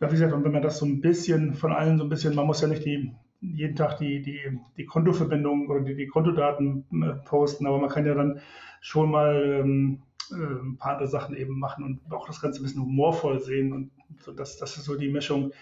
Ja, 0.00 0.08
wie 0.08 0.12
gesagt, 0.12 0.32
und 0.32 0.44
wenn 0.44 0.52
man 0.52 0.62
das 0.62 0.78
so 0.78 0.86
ein 0.86 1.02
bisschen 1.02 1.52
von 1.52 1.72
allen 1.72 1.98
so 1.98 2.04
ein 2.04 2.08
bisschen, 2.08 2.34
man 2.34 2.46
muss 2.46 2.62
ja 2.62 2.68
nicht 2.68 2.86
die, 2.86 3.14
jeden 3.42 3.76
Tag 3.76 3.98
die, 3.98 4.22
die, 4.22 4.58
die 4.78 4.86
Kontoverbindung 4.86 5.68
oder 5.68 5.82
die, 5.82 5.94
die 5.94 6.06
Kontodaten 6.06 6.86
äh, 7.02 7.22
posten, 7.26 7.66
aber 7.66 7.78
man 7.78 7.90
kann 7.90 8.06
ja 8.06 8.14
dann 8.14 8.40
schon 8.80 9.10
mal 9.10 9.60
ähm, 9.60 10.02
äh, 10.30 10.36
ein 10.36 10.78
paar 10.78 10.92
andere 10.92 11.08
Sachen 11.08 11.36
eben 11.36 11.58
machen 11.58 11.84
und 11.84 12.00
auch 12.14 12.26
das 12.26 12.40
Ganze 12.40 12.60
ein 12.60 12.62
bisschen 12.62 12.82
humorvoll 12.82 13.38
sehen 13.38 13.74
und 13.74 13.90
so, 14.20 14.32
das, 14.32 14.56
das 14.56 14.78
ist 14.78 14.86
so 14.86 14.96
die 14.96 15.10
Mischung, 15.10 15.52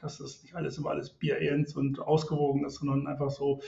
dass 0.00 0.18
es 0.18 0.42
nicht 0.42 0.56
alles 0.56 0.78
immer 0.78 0.90
alles 0.90 1.10
Bier 1.10 1.38
ernst 1.38 1.76
und 1.76 2.00
ausgewogen 2.00 2.64
ist, 2.64 2.80
sondern 2.80 3.06
einfach 3.06 3.30
so 3.30 3.60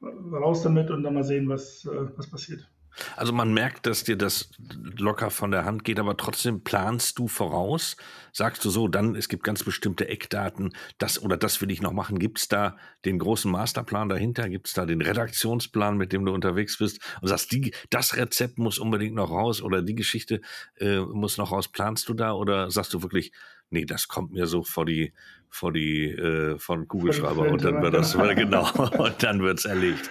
raus 0.00 0.62
damit 0.62 0.92
und 0.92 1.02
dann 1.02 1.14
mal 1.14 1.24
sehen, 1.24 1.48
was, 1.48 1.84
äh, 1.86 2.06
was 2.16 2.30
passiert. 2.30 2.70
Also 3.16 3.32
man 3.32 3.52
merkt, 3.52 3.86
dass 3.86 4.04
dir 4.04 4.16
das 4.16 4.50
locker 4.96 5.30
von 5.30 5.50
der 5.50 5.64
Hand 5.64 5.84
geht, 5.84 5.98
aber 5.98 6.16
trotzdem 6.16 6.62
planst 6.62 7.18
du 7.18 7.28
voraus. 7.28 7.96
Sagst 8.32 8.64
du 8.64 8.70
so, 8.70 8.88
dann 8.88 9.14
es 9.14 9.28
gibt 9.28 9.44
ganz 9.44 9.62
bestimmte 9.62 10.08
Eckdaten, 10.08 10.72
das 10.98 11.22
oder 11.22 11.36
das 11.36 11.60
will 11.60 11.70
ich 11.70 11.82
noch 11.82 11.92
machen. 11.92 12.18
Gibt 12.18 12.38
es 12.38 12.48
da 12.48 12.76
den 13.04 13.18
großen 13.18 13.50
Masterplan 13.50 14.08
dahinter? 14.08 14.48
Gibt 14.48 14.68
es 14.68 14.74
da 14.74 14.86
den 14.86 15.02
Redaktionsplan, 15.02 15.96
mit 15.96 16.12
dem 16.12 16.24
du 16.24 16.32
unterwegs 16.32 16.78
bist 16.78 17.00
und 17.20 17.28
sagst, 17.28 17.52
die, 17.52 17.74
das 17.90 18.16
Rezept 18.16 18.58
muss 18.58 18.78
unbedingt 18.78 19.14
noch 19.14 19.30
raus 19.30 19.62
oder 19.62 19.82
die 19.82 19.94
Geschichte 19.94 20.40
äh, 20.78 21.00
muss 21.00 21.38
noch 21.38 21.52
raus? 21.52 21.68
Planst 21.68 22.08
du 22.08 22.14
da 22.14 22.32
oder 22.32 22.70
sagst 22.70 22.94
du 22.94 23.02
wirklich, 23.02 23.32
nee, 23.72 23.84
das 23.84 24.08
kommt 24.08 24.32
mir 24.32 24.46
so 24.46 24.62
vor 24.62 24.86
die, 24.86 25.12
vor 25.48 25.72
die, 25.72 26.10
äh, 26.10 26.58
von 26.58 26.88
Kugelschreiber 26.88 27.50
und 27.50 27.64
dann 27.64 27.82
wird 27.82 27.94
das, 27.94 28.16
genau, 28.36 28.66
und 28.98 29.22
dann 29.22 29.42
wird 29.42 29.58
es 29.58 29.64
erlegt. 29.64 30.10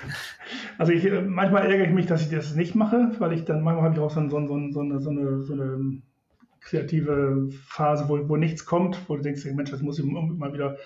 Also 0.78 0.92
ich, 0.92 1.06
äh, 1.06 1.22
manchmal 1.22 1.66
ärgere 1.66 1.88
ich 1.88 1.94
mich, 1.94 2.06
dass 2.06 2.22
ich 2.22 2.30
das 2.30 2.56
nicht 2.56 2.76
mache, 2.76 3.12
weil 3.20 3.34
ich 3.34 3.46
dann, 3.46 3.64
manchmal 3.64 3.86
habe 3.86 3.96
ich 3.96 4.02
auch 4.02 4.12
so, 4.12 4.22
so, 4.30 4.48
so, 4.48 4.72
so, 4.72 4.80
eine, 4.82 5.00
so, 5.00 5.10
eine, 5.10 5.42
so 5.42 5.54
eine 5.54 6.02
kreative 6.60 7.50
Phase, 7.66 8.08
wo, 8.08 8.30
wo 8.30 8.38
nichts 8.38 8.66
kommt, 8.66 8.98
wo 9.10 9.16
du 9.16 9.24
denkst, 9.24 9.46
Mensch, 9.46 9.72
das 9.72 9.82
muss 9.82 10.00
ich 10.00 10.06
mal 10.06 10.54
wieder 10.54 10.78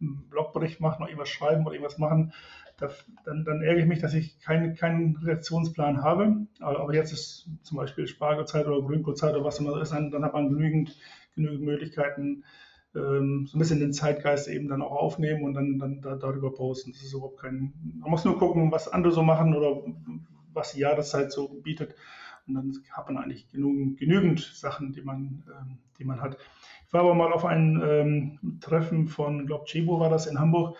einen 0.00 0.28
Blogbericht 0.30 0.80
machen 0.80 1.02
oder 1.02 1.10
irgendwas 1.10 1.28
schreiben 1.28 1.64
oder 1.64 1.74
irgendwas 1.74 1.98
machen. 1.98 2.32
Da, 2.78 2.90
dann, 3.24 3.44
dann, 3.44 3.60
ärgere 3.60 3.82
ich 3.82 3.88
mich, 3.88 3.98
dass 3.98 4.14
ich 4.14 4.38
keinen 4.40 4.76
kein 4.76 5.18
Reaktionsplan 5.22 6.02
habe. 6.02 6.46
Aber, 6.60 6.80
aber, 6.80 6.94
jetzt 6.94 7.12
ist 7.12 7.48
zum 7.62 7.76
Beispiel 7.76 8.06
Spargelzeit 8.06 8.66
oder 8.66 8.80
Grünkohlzeit 8.86 9.34
oder 9.34 9.44
was 9.44 9.58
immer 9.58 9.80
ist, 9.82 9.92
dann, 9.92 10.10
dann 10.12 10.24
hat 10.24 10.32
man 10.32 10.48
genügend 10.48 10.96
genügend 11.38 11.64
Möglichkeiten, 11.64 12.44
ähm, 12.94 13.46
so 13.46 13.56
ein 13.56 13.60
bisschen 13.60 13.80
den 13.80 13.92
Zeitgeist 13.92 14.48
eben 14.48 14.68
dann 14.68 14.82
auch 14.82 14.92
aufnehmen 14.92 15.44
und 15.44 15.54
dann, 15.54 15.78
dann 15.78 16.00
da, 16.00 16.16
darüber 16.16 16.52
posten. 16.52 16.92
Das 16.92 17.02
ist 17.02 17.14
überhaupt 17.14 17.40
kein. 17.40 17.72
Man 18.00 18.10
muss 18.10 18.24
nur 18.24 18.38
gucken, 18.38 18.72
was 18.72 18.88
andere 18.88 19.12
so 19.12 19.22
machen 19.22 19.54
oder 19.54 19.82
was 20.52 20.72
die 20.72 20.80
Jahreszeit 20.80 21.32
so 21.32 21.48
bietet. 21.48 21.94
Und 22.46 22.54
dann 22.54 22.72
hat 22.92 23.06
man 23.08 23.18
eigentlich 23.18 23.48
genügend, 23.50 23.98
genügend 23.98 24.40
Sachen, 24.40 24.92
die 24.92 25.02
man, 25.02 25.44
ähm, 25.48 25.78
die 25.98 26.04
man 26.04 26.20
hat. 26.20 26.38
Ich 26.86 26.92
war 26.92 27.02
aber 27.02 27.14
mal 27.14 27.32
auf 27.32 27.44
einem 27.44 27.82
ähm, 27.82 28.58
Treffen 28.60 29.08
von, 29.08 29.46
glaube 29.46 29.66
Chebo 29.66 30.00
war 30.00 30.08
das 30.08 30.26
in 30.26 30.40
Hamburg. 30.40 30.76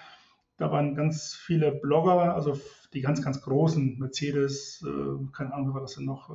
Da 0.57 0.73
waren 0.73 0.95
ganz 0.95 1.35
viele 1.35 1.71
Blogger, 1.73 2.35
also 2.35 2.59
die 2.93 3.03
ganz, 3.03 3.23
ganz 3.23 3.43
großen, 3.43 3.99
Mercedes, 3.99 4.83
äh, 4.85 5.33
keine 5.33 5.53
Ahnung, 5.53 5.69
wie 5.71 5.75
war 5.75 5.83
das 5.83 5.95
denn 5.95 6.07
noch, 6.07 6.31
äh, 6.31 6.35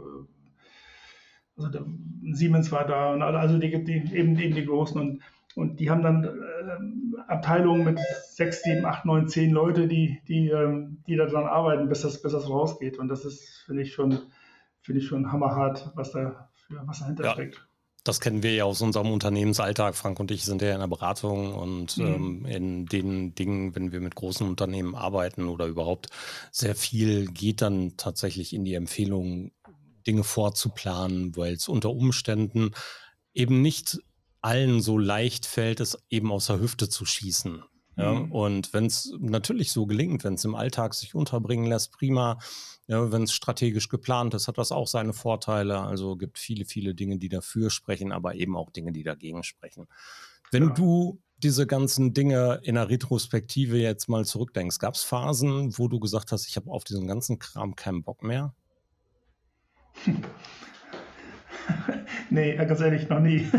also 1.58 1.70
der, 1.70 1.86
Siemens 2.32 2.72
war 2.72 2.86
da 2.88 3.14
und 3.14 3.22
also 3.22 3.58
die, 3.58 3.84
die, 3.84 4.16
eben, 4.16 4.40
eben 4.40 4.56
die 4.56 4.66
Großen 4.66 5.00
und, 5.00 5.22
und 5.56 5.80
die 5.80 5.90
haben 5.90 6.02
dann 6.02 6.24
äh, 6.24 7.22
Abteilungen 7.28 7.84
mit 7.84 8.00
sechs, 8.28 8.64
sieben, 8.64 8.86
acht, 8.86 9.06
neun, 9.06 9.28
zehn 9.28 9.52
Leute, 9.52 9.88
die, 9.88 10.20
die, 10.28 10.50
ähm, 10.50 11.04
die 11.08 11.16
daran 11.16 11.46
arbeiten, 11.46 11.90
bis 11.90 12.02
das, 12.02 12.22
bis 12.22 12.32
das 12.32 12.50
rausgeht. 12.50 12.98
Und 12.98 13.10
das 13.10 13.26
ist, 13.26 13.64
finde 13.66 13.84
ich, 13.84 13.94
schon, 13.94 14.20
finde 14.82 15.02
ich 15.02 15.08
schon 15.08 15.32
hammerhart, 15.32 15.92
was 15.96 16.12
da 16.12 16.50
für, 16.56 16.82
was 16.88 17.00
dahinter 17.00 17.26
ja. 17.26 17.34
steckt. 17.34 17.68
Das 18.04 18.20
kennen 18.20 18.44
wir 18.44 18.54
ja 18.54 18.66
aus 18.66 18.82
unserem 18.82 19.12
Unternehmensalltag. 19.12 19.96
Frank 19.96 20.20
und 20.20 20.30
ich 20.32 20.44
sind 20.44 20.62
ja 20.62 20.74
in 20.74 20.82
der 20.82 20.88
Beratung 20.88 21.54
und 21.54 21.98
mhm. 21.98 22.06
ähm, 22.06 22.46
in 22.46 22.86
den 22.86 23.36
Dingen, 23.36 23.76
wenn 23.76 23.94
wir 23.94 24.02
mit 24.02 24.16
großen 24.16 24.48
Unternehmen 24.48 24.94
arbeiten 24.94 25.48
oder 25.48 25.68
überhaupt 25.68 26.10
sehr 26.52 26.76
viel 26.76 27.28
geht 27.28 27.62
dann 27.62 27.94
tatsächlich 27.96 28.54
in 28.54 28.66
die 28.66 28.74
Empfehlung 28.74 29.52
Dinge 30.04 30.24
vorzuplanen, 30.24 31.36
weil 31.36 31.54
es 31.54 31.68
unter 31.68 31.92
Umständen 31.92 32.72
eben 33.34 33.62
nicht 33.62 34.00
allen 34.42 34.82
so 34.82 34.98
leicht 34.98 35.46
fällt, 35.46 35.80
es 35.80 35.98
eben 36.10 36.32
aus 36.32 36.48
der 36.48 36.60
Hüfte 36.60 36.90
zu 36.90 37.06
schießen. 37.06 37.64
Ja, 37.96 38.14
mhm. 38.14 38.32
Und 38.32 38.74
wenn 38.74 38.86
es 38.86 39.14
natürlich 39.20 39.72
so 39.72 39.86
gelingt, 39.86 40.24
wenn 40.24 40.34
es 40.34 40.46
im 40.46 40.56
Alltag 40.56 40.94
sich 40.94 41.16
unterbringen 41.16 41.66
lässt, 41.66 41.92
prima. 41.92 42.40
Ja, 42.88 43.12
wenn 43.12 43.24
es 43.24 43.34
strategisch 43.34 43.88
geplant 43.88 44.34
ist, 44.34 44.48
hat 44.48 44.58
das 44.58 44.72
auch 44.72 44.88
seine 44.88 45.14
Vorteile. 45.14 45.80
Also 45.80 46.18
gibt 46.18 46.38
viele, 46.38 46.66
viele 46.66 46.96
Dinge, 46.96 47.18
die 47.18 47.30
dafür 47.30 47.70
sprechen, 47.70 48.12
aber 48.12 48.36
eben 48.36 48.58
auch 48.58 48.72
Dinge, 48.72 48.92
die 48.92 49.04
dagegen 49.04 49.44
sprechen. 49.44 49.88
Wenn 50.52 50.70
ja. 50.70 50.74
du 50.74 51.22
diese 51.38 51.66
ganzen 51.68 52.14
Dinge 52.14 52.60
in 52.64 52.76
der 52.76 52.90
Retrospektive 52.90 53.78
jetzt 53.78 54.10
mal 54.10 54.26
zurückdenkst, 54.26 54.80
gab 54.80 54.96
es 54.96 55.04
Phasen, 55.04 55.78
wo 55.78 55.88
du 55.88 56.00
gesagt 56.00 56.32
hast, 56.32 56.48
ich 56.48 56.56
habe 56.56 56.72
auf 56.72 56.84
diesen 56.84 57.08
ganzen 57.08 57.40
Kram 57.40 57.76
keinen 57.76 58.04
Bock 58.04 58.24
mehr? 58.24 58.54
Nee, 62.30 62.56
ganz 62.56 62.82
ehrlich, 62.82 63.10
noch 63.10 63.20
nie. 63.20 63.48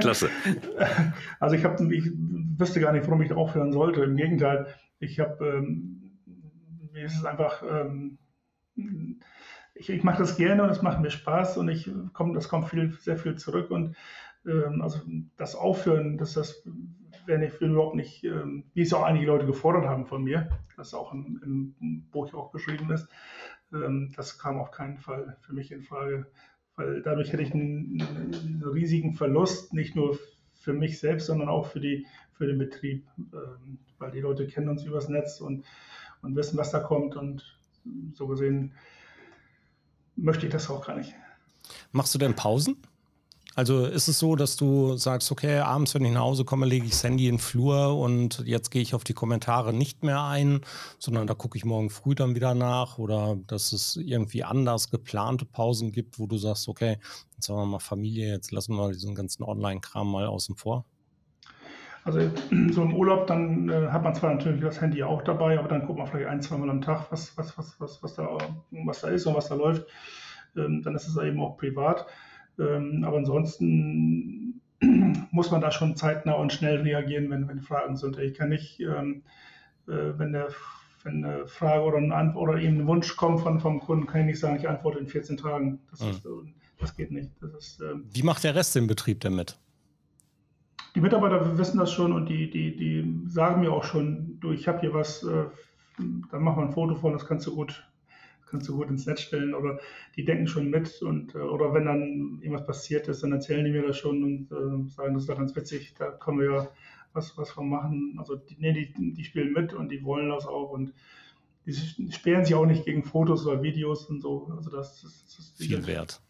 Klasse. 0.00 0.28
Also 1.40 1.56
ich 1.56 1.64
habe, 1.64 1.94
ich 1.94 2.10
wüsste 2.58 2.80
gar 2.80 2.92
nicht, 2.92 3.06
warum 3.06 3.22
ich 3.22 3.32
aufhören 3.32 3.72
sollte. 3.72 4.04
Im 4.04 4.16
Gegenteil, 4.16 4.66
ich 4.98 5.20
habe, 5.20 5.46
ähm, 5.46 6.18
mir 6.92 7.04
ist 7.04 7.16
es 7.16 7.24
einfach, 7.24 7.62
ähm, 7.68 8.18
ich, 9.74 9.90
ich 9.90 10.02
mache 10.02 10.18
das 10.18 10.36
gerne 10.36 10.62
und 10.62 10.70
es 10.70 10.82
macht 10.82 11.00
mir 11.00 11.10
Spaß 11.10 11.58
und 11.58 11.68
ich 11.68 11.90
komm, 12.12 12.34
das 12.34 12.48
kommt 12.48 12.68
viel, 12.68 12.92
sehr 13.00 13.16
viel 13.16 13.36
zurück 13.36 13.70
und 13.70 13.96
ähm, 14.46 14.82
also 14.82 15.00
das 15.36 15.54
Aufhören, 15.54 16.18
dass 16.18 16.34
das 16.34 16.62
wenn 17.26 17.42
ich 17.42 17.60
überhaupt 17.60 17.96
nicht, 17.96 18.24
ähm, 18.24 18.64
wie 18.74 18.82
es 18.82 18.94
auch 18.94 19.02
einige 19.02 19.26
Leute 19.26 19.46
gefordert 19.46 19.86
haben 19.86 20.06
von 20.06 20.22
mir, 20.22 20.48
das 20.76 20.94
auch 20.94 21.12
im, 21.12 21.74
im 21.80 22.08
Buch 22.10 22.32
auch 22.34 22.50
beschrieben 22.50 22.90
ist, 22.92 23.08
das 23.70 24.38
kam 24.38 24.58
auf 24.58 24.70
keinen 24.70 24.98
Fall 24.98 25.36
für 25.40 25.52
mich 25.52 25.72
in 25.72 25.82
Frage, 25.82 26.26
weil 26.76 27.02
dadurch 27.02 27.32
hätte 27.32 27.42
ich 27.42 27.52
einen, 27.52 28.00
einen 28.00 28.62
riesigen 28.64 29.14
Verlust, 29.14 29.72
nicht 29.72 29.96
nur 29.96 30.18
für 30.54 30.72
mich 30.72 30.98
selbst, 30.98 31.26
sondern 31.26 31.48
auch 31.48 31.66
für, 31.66 31.80
die, 31.80 32.06
für 32.32 32.46
den 32.46 32.58
Betrieb, 32.58 33.06
ähm, 33.18 33.78
weil 33.98 34.10
die 34.10 34.20
Leute 34.20 34.46
kennen 34.46 34.68
uns 34.68 34.84
übers 34.84 35.08
Netz 35.08 35.40
und, 35.40 35.64
und 36.22 36.36
wissen, 36.36 36.58
was 36.58 36.70
da 36.70 36.80
kommt 36.80 37.16
und 37.16 37.58
so 38.14 38.26
gesehen 38.26 38.72
möchte 40.16 40.46
ich 40.46 40.52
das 40.52 40.68
auch 40.70 40.86
gar 40.86 40.96
nicht. 40.96 41.14
Machst 41.92 42.14
du 42.14 42.18
denn 42.18 42.34
Pausen? 42.34 42.76
Also 43.56 43.86
ist 43.86 44.06
es 44.06 44.18
so, 44.18 44.36
dass 44.36 44.56
du 44.56 44.98
sagst, 44.98 45.32
okay, 45.32 45.60
abends, 45.60 45.94
wenn 45.94 46.04
ich 46.04 46.12
nach 46.12 46.20
Hause 46.20 46.44
komme, 46.44 46.66
lege 46.66 46.84
ich 46.84 46.90
das 46.90 47.04
Handy 47.04 47.26
in 47.26 47.36
den 47.36 47.40
Flur 47.40 47.98
und 47.98 48.42
jetzt 48.44 48.70
gehe 48.70 48.82
ich 48.82 48.94
auf 48.94 49.02
die 49.02 49.14
Kommentare 49.14 49.72
nicht 49.72 50.04
mehr 50.04 50.22
ein, 50.22 50.60
sondern 50.98 51.26
da 51.26 51.32
gucke 51.32 51.56
ich 51.56 51.64
morgen 51.64 51.88
früh 51.88 52.14
dann 52.14 52.34
wieder 52.34 52.54
nach 52.54 52.98
oder 52.98 53.38
dass 53.46 53.72
es 53.72 53.96
irgendwie 53.96 54.44
anders 54.44 54.90
geplante 54.90 55.46
Pausen 55.46 55.90
gibt, 55.90 56.18
wo 56.18 56.26
du 56.26 56.36
sagst, 56.36 56.68
okay, 56.68 56.98
jetzt 57.34 57.48
haben 57.48 57.56
wir 57.56 57.64
mal 57.64 57.78
Familie, 57.78 58.28
jetzt 58.28 58.52
lassen 58.52 58.76
wir 58.76 58.92
diesen 58.92 59.14
ganzen 59.14 59.42
Online-Kram 59.42 60.12
mal 60.12 60.26
außen 60.26 60.54
vor? 60.54 60.84
Also 62.04 62.20
so 62.72 62.82
im 62.82 62.94
Urlaub, 62.94 63.26
dann 63.26 63.70
äh, 63.70 63.88
hat 63.88 64.02
man 64.02 64.14
zwar 64.14 64.34
natürlich 64.34 64.60
das 64.60 64.82
Handy 64.82 65.02
auch 65.02 65.22
dabei, 65.22 65.58
aber 65.58 65.68
dann 65.68 65.86
guckt 65.86 65.98
man 65.98 66.06
vielleicht 66.06 66.28
ein, 66.28 66.42
zwei 66.42 66.58
Mal 66.58 66.68
am 66.68 66.82
Tag, 66.82 67.10
was, 67.10 67.34
was, 67.38 67.56
was, 67.56 67.80
was, 67.80 68.02
was, 68.02 68.14
da, 68.16 68.36
was 68.84 69.00
da 69.00 69.08
ist 69.08 69.24
und 69.24 69.34
was 69.34 69.48
da 69.48 69.54
läuft. 69.54 69.86
Ähm, 70.58 70.82
dann 70.82 70.94
ist 70.94 71.08
es 71.08 71.16
eben 71.16 71.40
auch 71.40 71.56
privat. 71.56 72.06
Ähm, 72.58 73.04
aber 73.04 73.18
ansonsten 73.18 74.60
muss 75.30 75.50
man 75.50 75.60
da 75.60 75.70
schon 75.70 75.96
zeitnah 75.96 76.34
und 76.34 76.52
schnell 76.52 76.80
reagieren, 76.80 77.30
wenn, 77.30 77.48
wenn 77.48 77.60
Fragen 77.60 77.96
sind. 77.96 78.18
Ich 78.18 78.34
kann 78.34 78.50
nicht, 78.50 78.80
ähm, 78.80 79.22
äh, 79.88 80.12
wenn, 80.16 80.32
der, 80.32 80.48
wenn 81.02 81.24
eine 81.24 81.46
Frage 81.46 81.84
oder, 81.84 81.98
ein 81.98 82.12
Antwort, 82.12 82.50
oder 82.50 82.60
eben 82.60 82.80
ein 82.80 82.86
Wunsch 82.86 83.16
kommt 83.16 83.40
von, 83.40 83.60
vom 83.60 83.80
Kunden, 83.80 84.06
kann 84.06 84.22
ich 84.22 84.26
nicht 84.26 84.40
sagen, 84.40 84.56
ich 84.56 84.68
antworte 84.68 84.98
in 84.98 85.06
14 85.06 85.36
Tagen. 85.36 85.80
Das, 85.90 86.00
mhm. 86.00 86.10
ist, 86.10 86.22
das 86.78 86.96
geht 86.96 87.10
nicht. 87.10 87.30
Das 87.40 87.52
ist, 87.54 87.80
ähm, 87.80 88.04
Wie 88.12 88.22
macht 88.22 88.44
der 88.44 88.54
Rest 88.54 88.76
im 88.76 88.86
Betrieb 88.86 89.20
denn 89.20 89.34
mit? 89.34 89.58
Die 90.94 91.00
Mitarbeiter 91.02 91.58
wissen 91.58 91.78
das 91.78 91.92
schon 91.92 92.12
und 92.12 92.26
die, 92.26 92.50
die, 92.50 92.74
die 92.74 93.28
sagen 93.28 93.60
mir 93.60 93.70
auch 93.70 93.84
schon, 93.84 94.40
du, 94.40 94.52
ich 94.52 94.66
habe 94.66 94.80
hier 94.80 94.94
was, 94.94 95.22
äh, 95.24 95.44
dann 95.98 96.42
mach 96.42 96.56
mal 96.56 96.66
ein 96.66 96.72
Foto 96.72 96.94
von, 96.94 97.12
das 97.12 97.26
kannst 97.26 97.46
du 97.46 97.54
gut 97.54 97.86
kannst 98.46 98.68
du 98.68 98.76
gut 98.76 98.88
ins 98.88 99.06
Netz 99.06 99.20
stellen 99.20 99.54
oder 99.54 99.78
die 100.16 100.24
denken 100.24 100.46
schon 100.46 100.70
mit 100.70 101.02
und 101.02 101.34
äh, 101.34 101.38
oder 101.38 101.74
wenn 101.74 101.84
dann 101.84 102.38
irgendwas 102.40 102.66
passiert 102.66 103.08
ist, 103.08 103.22
dann 103.22 103.32
erzählen 103.32 103.64
die 103.64 103.72
mir 103.72 103.86
das 103.86 103.98
schon 103.98 104.22
und 104.22 104.52
äh, 104.52 104.88
sagen, 104.90 105.14
das 105.14 105.24
ist 105.24 105.28
ja 105.28 105.34
ganz 105.34 105.54
witzig, 105.54 105.94
da 105.98 106.10
können 106.10 106.38
wir 106.38 106.52
ja 106.52 106.68
was, 107.12 107.36
was 107.36 107.50
von 107.50 107.68
machen. 107.68 108.16
Also 108.18 108.36
die, 108.36 108.56
nee, 108.58 108.72
die, 108.72 109.12
die 109.12 109.24
spielen 109.24 109.52
mit 109.52 109.72
und 109.74 109.90
die 109.90 110.04
wollen 110.04 110.28
das 110.28 110.46
auch 110.46 110.70
und 110.70 110.92
die 111.66 111.74
sperren 112.12 112.44
sich 112.44 112.54
auch 112.54 112.66
nicht 112.66 112.84
gegen 112.84 113.02
Fotos 113.02 113.44
oder 113.46 113.62
Videos 113.62 114.06
und 114.06 114.20
so. 114.20 114.52
Also 114.56 114.70
das, 114.70 115.02
das, 115.02 115.24
das 115.24 115.38
ist 115.38 115.58
viel 115.58 115.86
wert. 115.86 116.20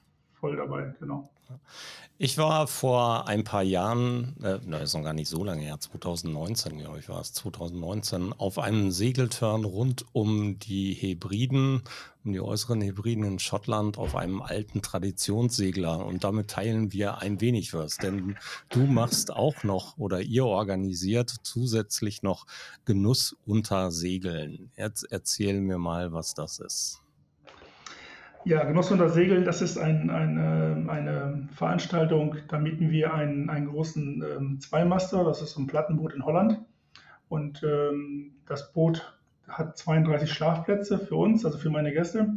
Voll 0.41 0.57
dabei, 0.57 0.95
genau. 1.01 1.31
Ich 2.19 2.39
war 2.39 2.67
vor 2.67 3.29
ein 3.29 3.45
paar 3.45 3.63
Jahren, 3.63 4.35
äh, 4.43 4.59
na, 4.65 4.79
ist 4.79 4.95
noch 4.95 5.03
gar 5.03 5.13
nicht 5.13 5.29
so 5.29 5.45
lange 5.45 5.63
her, 5.63 5.79
2019, 5.79 6.79
glaube 6.79 6.99
ich, 6.99 7.11
war 7.11 7.21
es, 7.21 7.35
2019, 7.35 8.33
auf 8.33 8.59
einem 8.59 8.91
Segeltörn 8.91 9.65
rund 9.65 10.07
um 10.13 10.59
die 10.59 10.95
Hebriden, 10.95 11.83
um 12.25 12.33
die 12.33 12.41
äußeren 12.41 12.81
Hebriden 12.81 13.25
in 13.25 13.39
Schottland, 13.39 13.99
auf 13.99 14.17
einem 14.17 14.41
alten 14.41 14.81
Traditionssegler. 14.81 16.07
Und 16.07 16.25
damit 16.25 16.49
teilen 16.49 16.93
wir 16.93 17.19
ein 17.19 17.43
wenig 17.43 17.75
was, 17.75 17.99
denn 17.99 18.37
du 18.71 18.87
machst 18.87 19.31
auch 19.31 19.63
noch 19.63 19.99
oder 19.99 20.23
ihr 20.23 20.47
organisiert 20.47 21.35
zusätzlich 21.43 22.23
noch 22.23 22.47
Genuss 22.87 23.37
unter 23.45 23.91
Segeln. 23.91 24.71
Jetzt 24.77 25.05
erzähl 25.13 25.61
mir 25.61 25.79
mal, 25.79 26.15
was 26.15 26.33
das 26.33 26.61
ist. 26.61 27.03
Ja, 28.47 28.63
Genossen 28.63 28.93
unter 28.93 29.09
Segeln, 29.09 29.45
das 29.45 29.61
ist 29.61 29.77
ein, 29.77 30.09
eine, 30.09 30.89
eine 30.89 31.49
Veranstaltung, 31.51 32.37
da 32.47 32.61
mieten 32.61 32.93
wir 32.93 33.13
einen, 33.13 33.51
einen 33.51 33.67
großen 33.67 34.23
ähm, 34.23 34.61
Zweimaster, 34.61 35.25
das 35.25 35.43
ist 35.43 35.59
ein 35.59 35.67
Plattenboot 35.67 36.15
in 36.15 36.25
Holland. 36.25 36.61
Und 37.29 37.65
ähm, 37.65 38.37
das 38.47 38.73
Boot 38.73 39.19
hat 39.49 39.77
32 39.77 40.31
Schlafplätze 40.31 41.01
für 41.01 41.17
uns, 41.17 41.45
also 41.45 41.59
für 41.59 41.71
meine 41.71 41.93
Gäste. 41.93 42.37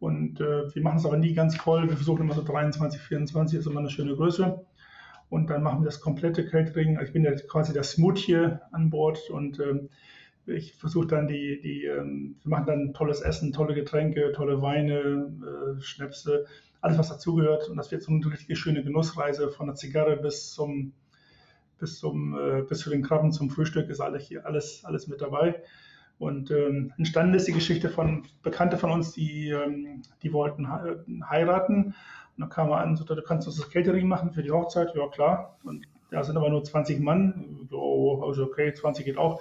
Und 0.00 0.40
äh, 0.40 0.74
wir 0.74 0.82
machen 0.82 0.96
es 0.96 1.04
aber 1.04 1.18
nie 1.18 1.34
ganz 1.34 1.54
voll. 1.56 1.90
Wir 1.90 1.96
versuchen 1.96 2.22
immer 2.22 2.32
so 2.32 2.42
23, 2.42 2.98
24 2.98 3.58
ist 3.58 3.66
immer 3.66 3.80
eine 3.80 3.90
schöne 3.90 4.16
Größe. 4.16 4.64
Und 5.28 5.50
dann 5.50 5.62
machen 5.62 5.82
wir 5.82 5.86
das 5.86 6.00
komplette 6.00 6.48
Catering. 6.48 6.98
Ich 7.02 7.12
bin 7.12 7.22
ja 7.22 7.32
quasi 7.50 7.74
der 7.74 7.82
Smoothie 7.82 8.48
an 8.72 8.88
Bord 8.88 9.28
und 9.28 9.60
ähm, 9.60 9.90
ich 10.46 10.74
versuche 10.74 11.06
dann 11.06 11.26
die, 11.26 11.60
die 11.60 11.84
ähm, 11.84 12.36
wir 12.42 12.50
machen 12.50 12.66
dann 12.66 12.94
tolles 12.94 13.20
Essen, 13.20 13.52
tolle 13.52 13.74
Getränke, 13.74 14.32
tolle 14.32 14.60
Weine, 14.60 15.32
äh, 15.42 15.80
Schnäpse, 15.80 16.46
alles 16.80 16.98
was 16.98 17.08
dazugehört. 17.08 17.68
Und 17.68 17.76
das 17.76 17.90
wird 17.90 18.02
so 18.02 18.12
eine 18.12 18.24
richtig 18.30 18.58
schöne 18.58 18.82
Genussreise 18.82 19.50
von 19.50 19.66
der 19.66 19.74
Zigarre 19.74 20.16
bis 20.16 20.50
zum 20.50 20.92
bis 21.78 21.98
zum 21.98 22.38
äh, 22.38 22.62
bis 22.62 22.80
zu 22.80 22.90
den 22.90 23.02
Krabben 23.02 23.32
zum 23.32 23.50
Frühstück 23.50 23.88
ist 23.88 24.00
alles 24.00 24.28
hier 24.28 24.46
alles 24.46 24.84
alles 24.84 25.08
mit 25.08 25.20
dabei. 25.20 25.62
Und 26.18 26.50
ähm, 26.50 26.92
entstanden 26.96 27.34
ist 27.34 27.48
die 27.48 27.52
Geschichte 27.52 27.88
von 27.88 28.24
Bekannte 28.42 28.78
von 28.78 28.90
uns, 28.90 29.12
die 29.12 29.50
die, 29.50 30.02
die 30.22 30.32
wollten 30.32 30.68
heiraten. 31.28 31.94
Und 32.36 32.40
dann 32.40 32.50
kam 32.50 32.70
er 32.70 32.78
an 32.78 32.90
und 32.90 32.96
sagte, 32.96 33.16
du 33.16 33.22
kannst 33.22 33.46
uns 33.46 33.56
das 33.56 33.70
Catering 33.70 34.08
machen 34.08 34.32
für 34.32 34.42
die 34.42 34.50
Hochzeit. 34.50 34.94
Ja 34.94 35.08
klar. 35.08 35.58
Und 35.64 35.86
da 36.10 36.22
sind 36.22 36.36
aber 36.36 36.50
nur 36.50 36.62
20 36.62 37.00
Mann. 37.00 37.68
Oh, 37.72 38.22
also 38.22 38.44
okay, 38.44 38.72
20 38.72 39.04
geht 39.04 39.18
auch. 39.18 39.40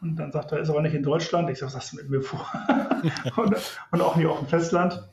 Und 0.00 0.16
dann 0.16 0.32
sagt 0.32 0.52
er, 0.52 0.58
ist 0.58 0.70
aber 0.70 0.82
nicht 0.82 0.94
in 0.94 1.02
Deutschland. 1.02 1.48
Ich 1.50 1.58
sage, 1.58 1.72
was 1.72 1.76
hast 1.76 1.92
du 1.92 1.96
mit 1.96 2.10
mir 2.10 2.20
vor? 2.20 2.46
und, 3.36 3.56
und, 3.90 4.00
auch 4.00 4.16
nicht 4.16 4.26
auf 4.26 4.38
dem 4.38 4.48
Festland. 4.48 5.08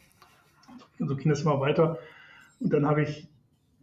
Und 1.00 1.08
so 1.08 1.16
ging 1.16 1.32
es 1.32 1.42
immer 1.42 1.60
weiter. 1.60 1.98
Und 2.60 2.74
dann 2.74 2.88
habe 2.88 3.04
ich 3.04 3.28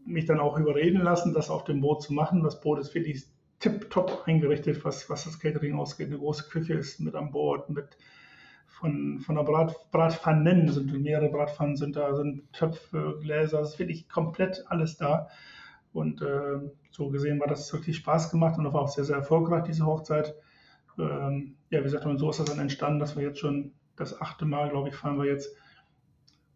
mich 0.05 0.27
dann 0.27 0.41
auch 0.41 0.59
überreden 0.59 1.01
lassen, 1.03 1.33
das 1.33 1.51
auf 1.51 1.65
dem 1.65 1.81
Boot 1.81 2.03
zu 2.03 2.13
machen. 2.13 2.43
Das 2.43 2.61
Boot 2.61 2.79
ist 2.79 2.95
wirklich 2.95 3.25
tipptopp 3.61 4.23
eingerichtet, 4.27 4.85
was, 4.85 5.09
was 5.09 5.25
das 5.25 5.39
Catering 5.39 5.79
ausgeht. 5.79 6.09
Eine 6.09 6.19
große 6.19 6.49
Küche 6.49 6.75
ist 6.75 7.01
mit 7.01 7.15
an 7.15 7.31
Bord, 7.31 7.71
mit 7.71 7.97
von, 8.81 9.21
von 9.21 9.35
der 9.37 9.43
Brat, 9.43 9.91
Bratpfannen 9.91 10.69
sind 10.69 10.93
mehrere 11.03 11.29
Bratpfannen 11.29 11.77
sind 11.77 11.97
da, 11.97 12.15
sind 12.15 12.51
Töpfe, 12.53 13.19
Gläser, 13.21 13.61
es 13.61 13.75
ist 13.75 13.79
wirklich 13.79 14.09
komplett 14.09 14.65
alles 14.69 14.97
da. 14.97 15.29
Und 15.93 16.23
äh, 16.23 16.61
so 16.91 17.11
gesehen 17.11 17.41
war 17.41 17.47
das 17.47 17.71
wirklich 17.73 17.97
Spaß 17.97 18.31
gemacht 18.31 18.57
und 18.57 18.65
das 18.65 18.73
war 18.73 18.83
auch 18.83 18.89
sehr, 18.89 19.05
sehr 19.05 19.17
erfolgreich, 19.17 19.65
diese 19.65 19.85
Hochzeit 19.85 20.35
ähm, 20.99 21.57
ja, 21.71 21.81
wie 21.81 21.85
gesagt, 21.85 22.07
und 22.07 22.19
so 22.19 22.31
ist 22.31 22.41
das 22.41 22.47
dann 22.47 22.59
entstanden, 22.59 23.01
dass 23.01 23.17
wir 23.17 23.23
jetzt 23.23 23.39
schon 23.39 23.73
das 23.97 24.21
achte 24.21 24.45
Mal, 24.45 24.71
glaube 24.71 24.89
ich, 24.89 24.95
fahren 24.95 25.19
wir 25.19 25.27
jetzt 25.27 25.55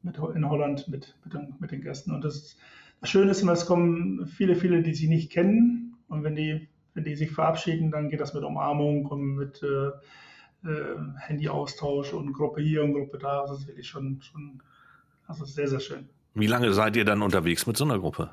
mit, 0.03 0.18
in 0.18 0.49
Holland 0.49 0.88
mit, 0.88 1.16
mit, 1.25 1.35
den, 1.35 1.55
mit 1.59 1.70
den 1.70 1.83
Gästen. 1.83 2.12
Und 2.12 2.25
das, 2.25 2.57
das 3.01 3.11
Schöne 3.11 3.31
ist 3.31 3.42
immer, 3.42 3.53
es 3.53 3.66
kommen 3.66 4.27
viele, 4.27 4.57
viele, 4.57 4.83
die 4.83 4.94
sie 4.94 5.09
nicht 5.09 5.31
kennen. 5.31 5.97
Und 6.09 6.23
wenn 6.23 6.37
die, 6.37 6.68
wenn 6.94 7.05
die 7.05 7.16
sich 7.16 7.31
verabschieden, 7.31 7.90
dann 7.90 8.11
geht 8.11 8.20
das 8.20 8.35
mit 8.35 8.44
Umarmung 8.44 9.07
und 9.07 9.37
mit 9.37 9.62
äh, 9.62 9.88
äh, 10.68 10.97
Handyaustausch 11.18 12.12
und 12.12 12.33
Gruppe 12.33 12.62
hier 12.62 12.83
und 12.85 12.94
Gruppe 12.94 13.18
da. 13.18 13.47
Das 13.47 13.61
ist 13.61 13.68
wirklich 13.68 13.88
schon, 13.88 14.20
schon 14.23 14.62
also 15.27 15.44
sehr, 15.44 15.68
sehr 15.68 15.81
schön. 15.81 16.09
Wie 16.35 16.47
lange 16.47 16.73
seid 16.73 16.97
ihr 16.97 17.05
dann 17.05 17.23
unterwegs 17.23 17.66
mit 17.66 17.77
so 17.77 17.85
einer 17.85 17.99
Gruppe? 17.99 18.31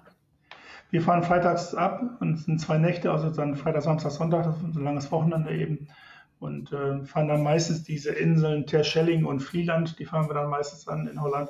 Wir 0.92 1.02
fahren 1.02 1.24
freitags 1.24 1.74
ab 1.74 2.18
und 2.20 2.34
es 2.34 2.44
sind 2.44 2.60
zwei 2.60 2.78
Nächte, 2.78 3.12
also 3.12 3.30
dann 3.30 3.56
Freitag, 3.56 3.82
Samstag, 3.82 4.12
Sonntag, 4.12 4.44
das 4.44 4.58
ist 4.58 4.76
ein 4.76 4.84
langes 4.84 5.10
Wochenende 5.10 5.56
eben. 5.56 5.88
Und 6.40 6.74
äh, 6.74 7.06
fahren 7.06 7.30
dann 7.30 7.44
meistens 7.44 7.84
diese 7.84 8.12
Inseln 8.12 8.68
Terschelling 8.68 9.26
und 9.26 9.40
Vlieland, 9.40 9.98
die 10.00 10.06
fahren 10.06 10.28
wir 10.28 10.34
dann 10.34 10.50
meistens 10.50 10.88
an 10.90 11.08
in 11.08 11.22
Holland. 11.22 11.50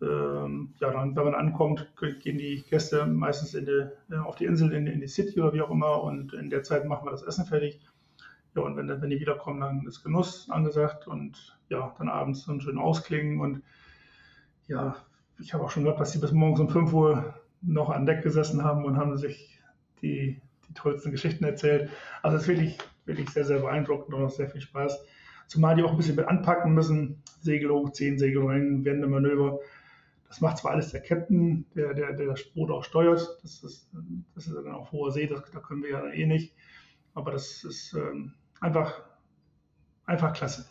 Ähm, 0.00 0.72
ja, 0.80 0.90
dann, 0.90 1.14
wenn 1.14 1.24
man 1.24 1.34
ankommt, 1.34 1.92
gehen 2.22 2.38
die 2.38 2.64
Gäste 2.68 3.04
meistens 3.06 3.52
in 3.52 3.66
die, 3.66 4.16
auf 4.16 4.36
die 4.36 4.46
Insel, 4.46 4.72
in, 4.72 4.86
in, 4.86 5.00
die 5.00 5.08
City 5.08 5.40
oder 5.40 5.52
wie 5.52 5.60
auch 5.60 5.70
immer. 5.70 6.02
Und 6.02 6.32
in 6.32 6.48
der 6.48 6.62
Zeit 6.62 6.86
machen 6.86 7.06
wir 7.06 7.10
das 7.10 7.22
Essen 7.22 7.44
fertig. 7.44 7.80
Ja, 8.56 8.62
und 8.62 8.76
wenn, 8.76 8.88
wenn 8.88 9.10
die 9.10 9.20
wiederkommen, 9.20 9.60
dann 9.60 9.86
ist 9.86 10.02
Genuss 10.02 10.48
angesagt 10.48 11.06
und 11.06 11.58
ja, 11.68 11.94
dann 11.98 12.08
abends 12.08 12.44
so 12.44 12.52
ein 12.52 12.62
schön 12.62 12.78
ausklingen. 12.78 13.40
Und 13.40 13.62
ja, 14.68 14.96
ich 15.38 15.52
habe 15.52 15.64
auch 15.64 15.70
schon 15.70 15.82
gehört, 15.82 16.00
dass 16.00 16.12
sie 16.12 16.18
bis 16.18 16.32
morgens 16.32 16.60
um 16.60 16.70
5 16.70 16.92
Uhr 16.94 17.34
noch 17.66 17.90
an 17.90 18.06
Deck 18.06 18.22
gesessen 18.22 18.62
haben 18.62 18.84
und 18.84 18.96
haben 18.96 19.16
sich 19.16 19.60
die, 20.02 20.40
die 20.68 20.74
tollsten 20.74 21.10
Geschichten 21.10 21.44
erzählt. 21.44 21.90
Also 22.22 22.36
es 22.36 22.42
ist 22.42 22.48
wirklich, 22.48 22.78
wirklich 23.06 23.30
sehr, 23.30 23.44
sehr 23.44 23.60
beeindruckend 23.60 24.14
und 24.14 24.24
auch 24.24 24.30
sehr 24.30 24.50
viel 24.50 24.60
Spaß. 24.60 25.04
Zumal 25.46 25.76
die 25.76 25.82
auch 25.82 25.92
ein 25.92 25.96
bisschen 25.96 26.16
mit 26.16 26.26
anpacken 26.26 26.74
müssen. 26.74 27.22
Segel 27.40 27.70
hochziehen, 27.70 28.18
Segel 28.18 28.46
rein, 28.46 28.84
wende 28.84 29.06
Manöver. 29.06 29.60
Das 30.28 30.40
macht 30.40 30.58
zwar 30.58 30.72
alles 30.72 30.90
der 30.90 31.02
Captain, 31.02 31.66
der, 31.74 31.94
der, 31.94 32.12
der 32.14 32.26
das 32.26 32.42
Boot 32.54 32.70
auch 32.70 32.82
steuert. 32.82 33.38
Das 33.42 33.62
ist, 33.62 33.90
das 34.34 34.46
ist 34.46 34.54
dann 34.56 34.72
auf 34.72 34.90
hoher 34.90 35.12
See, 35.12 35.26
das, 35.26 35.42
da 35.50 35.60
können 35.60 35.82
wir 35.82 35.90
ja 35.90 36.08
eh 36.08 36.26
nicht. 36.26 36.54
Aber 37.14 37.30
das 37.30 37.62
ist 37.62 37.94
ähm, 37.94 38.32
einfach, 38.60 39.02
einfach 40.06 40.32
klasse. 40.32 40.66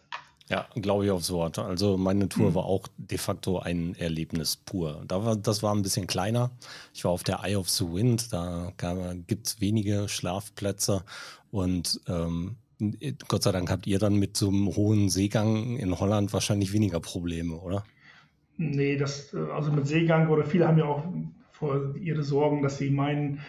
Ja, 0.53 0.67
glaube 0.75 1.05
ich 1.05 1.09
aufs 1.09 1.31
Wort. 1.31 1.57
Also 1.57 1.97
meine 1.97 2.29
Tour 2.29 2.51
mhm. 2.51 2.55
war 2.55 2.65
auch 2.65 2.87
de 2.97 3.17
facto 3.17 3.57
ein 3.57 3.95
Erlebnis 3.95 4.55
pur. 4.55 5.03
Da 5.07 5.25
war, 5.25 5.35
das 5.35 5.63
war 5.63 5.73
ein 5.73 5.81
bisschen 5.81 6.05
kleiner. 6.05 6.51
Ich 6.93 7.05
war 7.05 7.11
auf 7.11 7.23
der 7.23 7.39
Eye 7.43 7.55
of 7.55 7.69
the 7.69 7.91
Wind, 7.91 8.31
da 8.31 8.71
gibt 9.25 9.47
es 9.47 9.61
wenige 9.61 10.07
Schlafplätze 10.07 11.05
und 11.49 11.99
ähm, 12.07 12.57
Gott 13.27 13.41
sei 13.41 13.51
Dank 13.51 13.71
habt 13.71 13.87
ihr 13.87 13.97
dann 13.97 14.17
mit 14.17 14.37
so 14.37 14.49
einem 14.49 14.67
hohen 14.75 15.09
Seegang 15.09 15.77
in 15.77 15.99
Holland 15.99 16.33
wahrscheinlich 16.33 16.71
weniger 16.71 16.99
Probleme, 16.99 17.55
oder? 17.55 17.83
Nee, 18.57 18.95
das, 18.97 19.33
also 19.33 19.71
mit 19.71 19.87
Seegang 19.87 20.29
oder 20.29 20.45
viele 20.45 20.67
haben 20.67 20.77
ja 20.77 20.85
auch 20.85 21.03
vor 21.51 21.95
ihre 21.95 22.21
Sorgen, 22.21 22.61
dass 22.61 22.77
sie 22.77 22.91
meinen, 22.91 23.39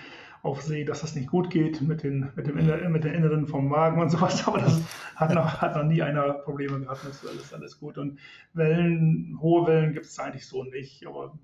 auf 0.45 0.61
See, 0.61 0.85
dass 0.85 1.01
das 1.01 1.15
nicht 1.15 1.31
gut 1.31 1.49
geht 1.49 1.81
mit 1.81 2.03
den, 2.03 2.31
mit 2.37 2.47
dem 2.47 2.59
Inner, 2.59 2.87
mit 2.91 3.03
den 3.03 3.15
Inneren 3.15 3.47
vom 3.47 3.67
Magen 3.67 4.01
und 4.01 4.11
sowas. 4.11 4.47
Aber 4.47 4.59
das 4.59 4.79
hat 5.17 5.33
noch, 5.33 5.63
hat 5.63 5.75
noch 5.75 5.85
nie 5.85 6.03
einer 6.03 6.35
Probleme 6.35 6.81
gehabt. 6.81 7.01
Das 7.03 7.23
ist 7.23 7.27
alles, 7.27 7.55
alles 7.55 7.81
gut. 7.81 7.97
Und 7.97 8.19
Wellen, 8.53 9.39
hohe 9.41 9.67
Wellen 9.67 9.95
gibt 9.95 10.05
es 10.05 10.19
eigentlich 10.19 10.47
so 10.47 10.63
nicht. 10.63 11.07
Aber 11.07 11.39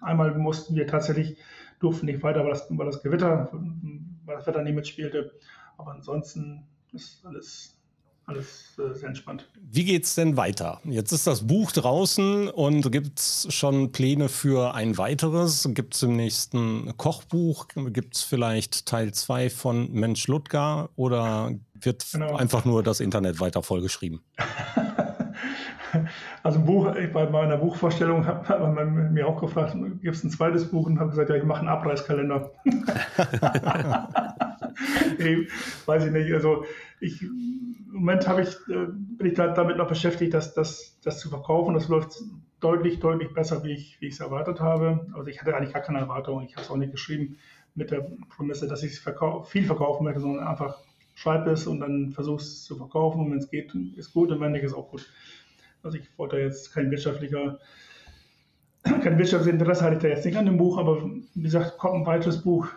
einmal 0.00 0.32
mussten 0.38 0.76
wir 0.76 0.86
tatsächlich, 0.86 1.38
durften 1.80 2.06
nicht 2.06 2.22
weiter, 2.22 2.44
weil 2.44 2.50
das, 2.50 2.68
weil 2.70 2.86
das 2.86 3.02
Gewitter, 3.02 3.50
weil 4.24 4.36
das 4.36 4.46
Wetter 4.46 4.62
nicht 4.62 4.76
mitspielte. 4.76 5.32
Aber 5.76 5.90
ansonsten 5.90 6.62
ist 6.92 7.26
alles 7.26 7.79
alles 8.30 8.78
äh, 8.78 8.94
sehr 8.94 9.08
entspannt. 9.08 9.48
Wie 9.60 9.84
geht 9.84 10.04
es 10.04 10.14
denn 10.14 10.36
weiter? 10.36 10.80
Jetzt 10.84 11.12
ist 11.12 11.26
das 11.26 11.46
Buch 11.46 11.72
draußen 11.72 12.48
und 12.48 12.90
gibt 12.90 13.18
es 13.18 13.46
schon 13.50 13.92
Pläne 13.92 14.28
für 14.28 14.74
ein 14.74 14.98
weiteres? 14.98 15.68
Gibt 15.72 15.94
es 15.94 16.02
im 16.02 16.16
nächsten 16.16 16.96
Kochbuch? 16.96 17.68
Gibt 17.68 18.16
es 18.16 18.22
vielleicht 18.22 18.86
Teil 18.86 19.12
2 19.12 19.50
von 19.50 19.92
Mensch 19.92 20.26
Ludger 20.28 20.90
oder 20.96 21.52
wird 21.74 22.06
genau. 22.12 22.36
einfach 22.36 22.64
nur 22.64 22.82
das 22.82 23.00
Internet 23.00 23.40
weiter 23.40 23.62
vollgeschrieben? 23.62 24.20
Also 26.44 26.60
ein 26.60 26.66
Buch, 26.66 26.94
bei 27.12 27.28
meiner 27.28 27.56
Buchvorstellung 27.56 28.24
hat 28.24 28.48
man 28.48 29.12
mir 29.12 29.26
auch 29.26 29.40
gefragt, 29.40 29.76
gibt 30.00 30.14
es 30.14 30.22
ein 30.22 30.30
zweites 30.30 30.70
Buch 30.70 30.86
und 30.86 31.00
habe 31.00 31.10
gesagt, 31.10 31.30
ja, 31.30 31.36
ich 31.36 31.42
mache 31.42 31.58
einen 31.60 31.68
Abreißkalender. 31.68 32.52
nee, 35.18 35.48
weiß 35.86 36.06
ich 36.06 36.12
nicht. 36.12 36.32
Also 36.32 36.64
ich, 37.00 37.24
im 37.92 38.00
Moment 38.00 38.28
habe 38.28 38.42
ich, 38.42 38.50
äh, 38.68 38.86
bin 38.88 39.26
ich 39.26 39.34
damit 39.34 39.76
noch 39.76 39.88
beschäftigt, 39.88 40.34
das, 40.34 40.54
das, 40.54 40.98
das 41.02 41.18
zu 41.18 41.28
verkaufen. 41.28 41.74
Das 41.74 41.88
läuft 41.88 42.18
deutlich, 42.60 43.00
deutlich 43.00 43.32
besser, 43.34 43.64
wie 43.64 43.72
ich, 43.72 44.00
wie 44.00 44.06
ich 44.06 44.14
es 44.14 44.20
erwartet 44.20 44.60
habe. 44.60 45.06
Also 45.14 45.28
ich 45.28 45.40
hatte 45.40 45.56
eigentlich 45.56 45.72
gar 45.72 45.82
keine 45.82 45.98
Erwartung. 45.98 46.42
Ich 46.42 46.54
habe 46.54 46.62
es 46.62 46.70
auch 46.70 46.76
nicht 46.76 46.92
geschrieben 46.92 47.38
mit 47.74 47.90
der 47.90 48.06
Prämisse, 48.28 48.68
dass 48.68 48.82
ich 48.82 49.00
verkau 49.00 49.42
viel 49.42 49.64
verkaufen 49.64 50.04
möchte, 50.04 50.20
sondern 50.20 50.46
einfach 50.46 50.78
schreibe 51.14 51.50
es 51.50 51.66
und 51.66 51.80
dann 51.80 52.12
versuche 52.12 52.40
es 52.40 52.64
zu 52.64 52.76
verkaufen. 52.76 53.20
Und 53.20 53.30
wenn 53.32 53.38
es 53.38 53.50
geht, 53.50 53.74
ist 53.96 54.12
gut 54.12 54.30
und 54.30 54.40
wenn 54.40 54.52
nicht, 54.52 54.64
ist 54.64 54.74
auch 54.74 54.90
gut. 54.90 55.06
Also 55.82 55.98
ich 55.98 56.06
wollte 56.18 56.38
jetzt 56.38 56.72
kein 56.72 56.90
wirtschaftlicher, 56.90 57.58
kein 58.82 59.18
wirtschaftliches 59.18 59.46
Interesse 59.46 59.84
hatte 59.84 59.96
ich 59.96 60.02
da 60.02 60.08
jetzt 60.08 60.24
nicht 60.24 60.36
an 60.36 60.46
dem 60.46 60.58
Buch, 60.58 60.78
aber 60.78 61.02
wie 61.34 61.42
gesagt, 61.42 61.78
kommt 61.78 61.94
ein 61.94 62.06
weiteres 62.06 62.42
Buch, 62.42 62.68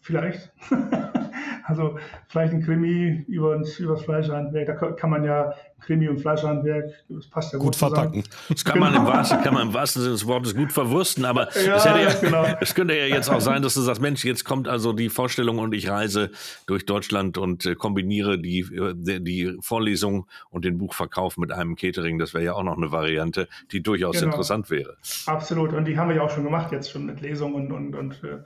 vielleicht. 0.00 0.52
Also 1.66 1.98
vielleicht 2.28 2.52
ein 2.52 2.62
Krimi 2.62 3.24
über, 3.26 3.56
über 3.78 3.94
das 3.94 4.04
Fleischhandwerk, 4.04 4.66
da 4.66 4.92
kann 4.92 5.08
man 5.08 5.24
ja 5.24 5.54
Krimi 5.80 6.08
und 6.08 6.18
Fleischhandwerk, 6.18 6.92
das 7.08 7.26
passt 7.26 7.52
ja 7.52 7.58
gut, 7.58 7.68
gut 7.68 7.76
verpacken. 7.76 8.22
Das 8.48 8.64
kann, 8.64 8.74
genau. 8.74 8.86
man 8.86 8.94
im 8.94 9.04
genau. 9.04 9.16
wahrsten, 9.16 9.42
kann 9.42 9.54
man 9.54 9.68
im 9.68 9.74
wahrsten 9.74 10.02
Sinne 10.02 10.14
des 10.14 10.26
Wortes 10.26 10.54
gut 10.54 10.72
verwursten, 10.72 11.24
aber 11.24 11.48
ja, 11.64 11.76
es, 11.76 11.84
ja, 11.84 12.20
genau. 12.20 12.44
es, 12.60 12.74
könnte 12.74 12.96
ja 12.96 13.06
jetzt 13.06 13.30
auch 13.30 13.40
sein, 13.40 13.62
dass 13.62 13.74
du 13.74 13.80
sagst, 13.80 14.00
Mensch, 14.00 14.24
jetzt 14.24 14.44
kommt 14.44 14.68
also 14.68 14.92
die 14.92 15.08
Vorstellung 15.08 15.58
und 15.58 15.74
ich 15.74 15.88
reise 15.88 16.30
durch 16.66 16.84
Deutschland 16.84 17.38
und 17.38 17.64
äh, 17.64 17.74
kombiniere 17.74 18.38
die, 18.38 18.60
äh, 18.60 19.20
die 19.20 19.56
Vorlesung 19.60 20.26
und 20.50 20.64
den 20.64 20.78
Buchverkauf 20.78 21.38
mit 21.38 21.50
einem 21.50 21.76
Catering. 21.76 22.18
Das 22.18 22.34
wäre 22.34 22.44
ja 22.44 22.52
auch 22.54 22.62
noch 22.62 22.76
eine 22.76 22.92
Variante, 22.92 23.48
die 23.72 23.82
durchaus 23.82 24.16
genau. 24.16 24.32
interessant 24.32 24.70
wäre. 24.70 24.96
Absolut, 25.26 25.72
und 25.72 25.86
die 25.86 25.98
haben 25.98 26.08
wir 26.08 26.16
ja 26.16 26.22
auch 26.22 26.30
schon 26.30 26.44
gemacht, 26.44 26.72
jetzt 26.72 26.90
schon 26.90 27.06
mit 27.06 27.20
Lesungen 27.20 27.72
und, 27.72 27.72
und, 27.72 27.94
und, 27.94 28.24
äh, 28.24 28.42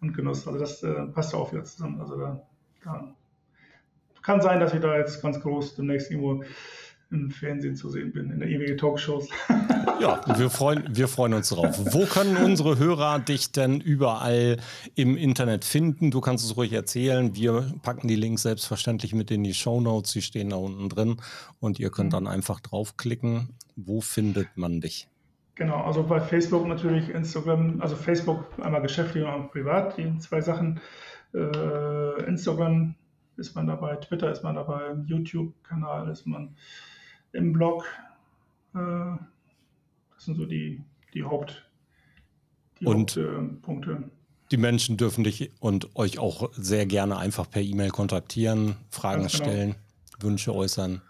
und 0.00 0.14
Genuss. 0.14 0.46
Also 0.46 0.58
das 0.58 0.82
äh, 0.82 1.06
passt 1.12 1.32
ja 1.32 1.38
auch 1.38 1.52
wieder 1.52 1.64
zusammen. 1.64 2.00
Also 2.00 2.18
da 2.18 2.40
ja, 2.84 3.14
kann 4.22 4.40
sein, 4.40 4.60
dass 4.60 4.74
ich 4.74 4.80
da 4.80 4.96
jetzt 4.96 5.22
ganz 5.22 5.40
groß 5.40 5.76
demnächst 5.76 6.10
irgendwo 6.10 6.44
im 7.10 7.30
Fernsehen 7.30 7.76
zu 7.76 7.90
sehen 7.90 8.12
bin, 8.12 8.30
in 8.30 8.40
der 8.40 8.48
ewige 8.48 8.76
Talkshows. 8.76 9.28
Ja, 10.00 10.20
wir 10.38 10.50
freuen, 10.50 10.84
wir 10.90 11.06
freuen 11.06 11.34
uns 11.34 11.50
drauf. 11.50 11.78
Wo 11.78 12.04
können 12.04 12.36
unsere 12.36 12.78
Hörer 12.78 13.20
dich 13.20 13.52
denn 13.52 13.80
überall 13.80 14.58
im 14.96 15.16
Internet 15.16 15.64
finden? 15.64 16.10
Du 16.10 16.20
kannst 16.20 16.44
es 16.44 16.56
ruhig 16.56 16.72
erzählen. 16.72 17.36
Wir 17.36 17.72
packen 17.82 18.08
die 18.08 18.16
Links 18.16 18.42
selbstverständlich 18.42 19.14
mit 19.14 19.30
in 19.30 19.44
die 19.44 19.54
Show 19.54 19.80
Notes. 19.80 20.10
Sie 20.10 20.20
stehen 20.20 20.50
da 20.50 20.56
unten 20.56 20.88
drin 20.88 21.18
und 21.60 21.78
ihr 21.78 21.90
könnt 21.90 22.08
mhm. 22.08 22.16
dann 22.16 22.26
einfach 22.26 22.58
draufklicken. 22.58 23.50
Wo 23.76 24.00
findet 24.00 24.48
man 24.56 24.80
dich? 24.80 25.06
Genau, 25.54 25.84
also 25.84 26.02
bei 26.02 26.20
Facebook 26.20 26.66
natürlich, 26.66 27.08
Instagram, 27.10 27.80
also 27.80 27.94
Facebook 27.94 28.46
einmal 28.60 28.82
geschäftlich 28.82 29.24
und 29.24 29.52
privat, 29.52 29.96
die 29.96 30.18
zwei 30.18 30.40
Sachen. 30.40 30.80
Äh, 31.34 32.24
Instagram 32.26 32.94
ist 33.36 33.54
man 33.54 33.66
dabei, 33.66 33.96
Twitter 33.96 34.30
ist 34.30 34.44
man 34.44 34.54
dabei, 34.54 34.94
YouTube-Kanal 35.06 36.08
ist 36.08 36.26
man 36.26 36.56
im 37.32 37.52
Blog. 37.52 37.84
Äh, 38.74 38.78
das 40.14 40.24
sind 40.24 40.36
so 40.36 40.46
die, 40.46 40.80
die 41.12 41.24
Haupt, 41.24 41.68
die 42.80 42.86
und 42.86 43.16
Hauptpunkte. 43.16 44.10
Die 44.50 44.56
Menschen 44.56 44.96
dürfen 44.96 45.24
dich 45.24 45.50
und 45.58 45.96
euch 45.96 46.18
auch 46.18 46.52
sehr 46.52 46.86
gerne 46.86 47.18
einfach 47.18 47.50
per 47.50 47.62
E-Mail 47.62 47.90
kontaktieren, 47.90 48.76
Fragen 48.90 49.26
genau. 49.26 49.28
stellen, 49.28 49.74
Wünsche 50.20 50.54
äußern. 50.54 51.02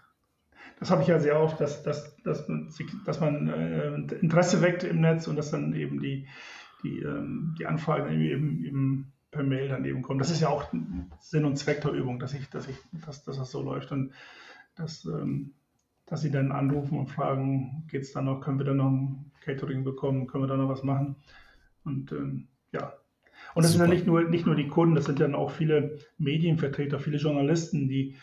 Das 0.79 0.89
habe 0.89 1.03
ich 1.03 1.07
ja 1.07 1.19
sehr 1.19 1.39
oft, 1.39 1.59
dass, 1.61 1.83
dass, 1.83 2.15
dass, 2.23 2.47
dass 3.05 3.19
man 3.19 3.47
äh, 3.47 4.15
Interesse 4.15 4.61
weckt 4.61 4.83
im 4.83 5.01
Netz 5.01 5.27
und 5.27 5.35
dass 5.35 5.51
dann 5.51 5.73
eben 5.73 6.01
die, 6.01 6.27
die, 6.83 6.99
ähm, 6.99 7.55
die 7.59 7.65
Anfragen 7.65 8.19
eben, 8.19 8.65
eben 8.65 9.13
per 9.35 9.43
Mail 9.43 9.67
dann 9.67 9.85
eben 9.85 10.01
kommen. 10.01 10.19
Das 10.19 10.31
ist 10.31 10.39
ja 10.39 10.49
auch 10.49 10.71
Sinn 11.19 11.45
und 11.45 11.57
Zweck 11.57 11.81
der 11.81 11.91
Übung, 11.91 12.19
dass 12.19 12.33
ich, 12.33 12.49
dass 12.49 12.67
ich, 12.67 12.77
dass, 13.05 13.23
dass 13.23 13.37
das 13.37 13.51
so 13.51 13.61
läuft 13.61 13.91
und 13.91 14.13
dass, 14.75 15.05
ähm, 15.05 15.51
dass 16.05 16.21
sie 16.21 16.31
dann 16.31 16.51
anrufen 16.51 16.97
und 16.97 17.07
fragen, 17.07 17.83
geht 17.89 18.03
es 18.03 18.13
dann 18.13 18.25
noch, 18.25 18.41
können 18.41 18.59
wir 18.59 18.65
dann 18.65 18.77
noch 18.77 18.89
ein 18.89 19.31
Catering 19.41 19.83
bekommen, 19.83 20.27
können 20.27 20.43
wir 20.43 20.47
da 20.47 20.57
noch 20.57 20.69
was 20.69 20.83
machen? 20.83 21.17
Und 21.83 22.11
ähm, 22.13 22.47
ja. 22.71 22.93
Und 23.53 23.63
das 23.63 23.73
Super. 23.73 23.85
sind 23.85 23.91
ja 23.91 23.95
nicht 23.95 24.07
nur, 24.07 24.23
nicht 24.23 24.45
nur 24.45 24.55
die 24.55 24.67
Kunden, 24.67 24.95
das 24.95 25.05
sind 25.05 25.19
dann 25.19 25.35
auch 25.35 25.51
viele 25.51 25.99
Medienvertreter, 26.17 26.99
viele 26.99 27.17
Journalisten, 27.17 27.87
die, 27.87 28.15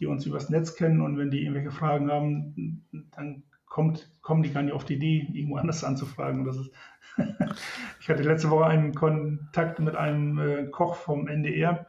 die 0.00 0.06
uns 0.06 0.26
übers 0.26 0.48
Netz 0.48 0.74
kennen 0.74 1.00
und 1.00 1.18
wenn 1.18 1.30
die 1.30 1.42
irgendwelche 1.42 1.70
Fragen 1.70 2.10
haben, 2.10 2.84
dann 3.14 3.42
kommt, 3.74 4.08
kommen 4.22 4.44
die 4.44 4.52
gar 4.52 4.62
nicht 4.62 4.72
auf 4.72 4.84
die 4.84 4.94
Idee, 4.94 5.26
irgendwo 5.32 5.56
anders 5.56 5.82
anzufragen. 5.82 6.40
Und 6.40 6.46
das 6.46 6.58
ist 6.58 6.70
ich 8.00 8.08
hatte 8.08 8.22
letzte 8.22 8.48
Woche 8.50 8.66
einen 8.66 8.94
Kontakt 8.94 9.80
mit 9.80 9.96
einem 9.96 10.38
äh, 10.38 10.66
Koch 10.66 10.94
vom 10.94 11.26
NDR, 11.26 11.84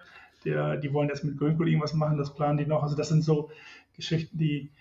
der, 0.45 0.77
die 0.77 0.91
wollen 0.93 1.09
jetzt 1.09 1.23
mit 1.23 1.37
Grünkohl 1.37 1.67
irgendwas 1.67 1.93
machen, 1.93 2.17
das 2.17 2.33
planen 2.33 2.57
die 2.57 2.65
noch. 2.65 2.81
Also 2.81 2.95
das 2.95 3.09
sind 3.09 3.23
so 3.23 3.51
Geschichten, 3.93 4.35
die, 4.39 4.71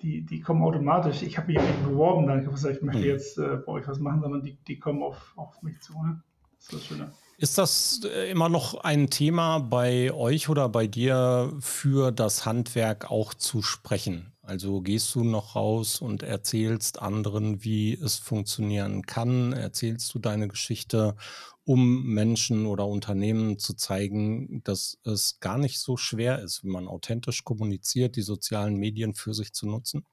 die, 0.00 0.24
die 0.24 0.40
kommen 0.40 0.62
automatisch. 0.62 1.22
Ich 1.22 1.38
habe 1.38 1.48
mich 1.48 1.60
nicht 1.60 1.84
beworben, 1.84 2.28
dann 2.28 2.38
ich 2.38 2.46
ich 2.46 2.82
möchte 2.82 3.02
hm. 3.02 3.08
jetzt 3.08 3.36
äh, 3.36 3.56
bei 3.56 3.72
euch 3.72 3.88
was 3.88 3.98
machen, 3.98 4.20
sondern 4.20 4.42
die, 4.44 4.56
die 4.68 4.78
kommen 4.78 5.02
auf, 5.02 5.32
auf 5.34 5.60
mich 5.62 5.80
zu. 5.80 5.92
Ne? 6.00 6.22
Das 6.56 6.66
ist 6.66 6.72
das 6.72 6.84
Schöne. 6.86 7.12
Ist 7.36 7.58
das 7.58 8.00
äh, 8.04 8.30
immer 8.30 8.48
noch 8.48 8.74
ein 8.84 9.10
Thema 9.10 9.58
bei 9.58 10.12
euch 10.12 10.48
oder 10.48 10.68
bei 10.68 10.86
dir 10.86 11.52
für 11.58 12.12
das 12.12 12.46
Handwerk 12.46 13.10
auch 13.10 13.34
zu 13.34 13.60
sprechen? 13.60 14.33
Also 14.46 14.82
gehst 14.82 15.14
du 15.14 15.24
noch 15.24 15.56
raus 15.56 16.02
und 16.02 16.22
erzählst 16.22 17.00
anderen, 17.00 17.64
wie 17.64 17.94
es 17.94 18.16
funktionieren 18.16 19.02
kann? 19.02 19.54
Erzählst 19.54 20.14
du 20.14 20.18
deine 20.18 20.48
Geschichte, 20.48 21.16
um 21.64 22.04
Menschen 22.04 22.66
oder 22.66 22.86
Unternehmen 22.86 23.58
zu 23.58 23.74
zeigen, 23.74 24.62
dass 24.64 24.98
es 25.04 25.40
gar 25.40 25.56
nicht 25.56 25.78
so 25.78 25.96
schwer 25.96 26.40
ist, 26.40 26.62
wenn 26.62 26.72
man 26.72 26.88
authentisch 26.88 27.42
kommuniziert, 27.42 28.16
die 28.16 28.22
sozialen 28.22 28.76
Medien 28.76 29.14
für 29.14 29.32
sich 29.32 29.54
zu 29.54 29.66
nutzen? 29.66 30.04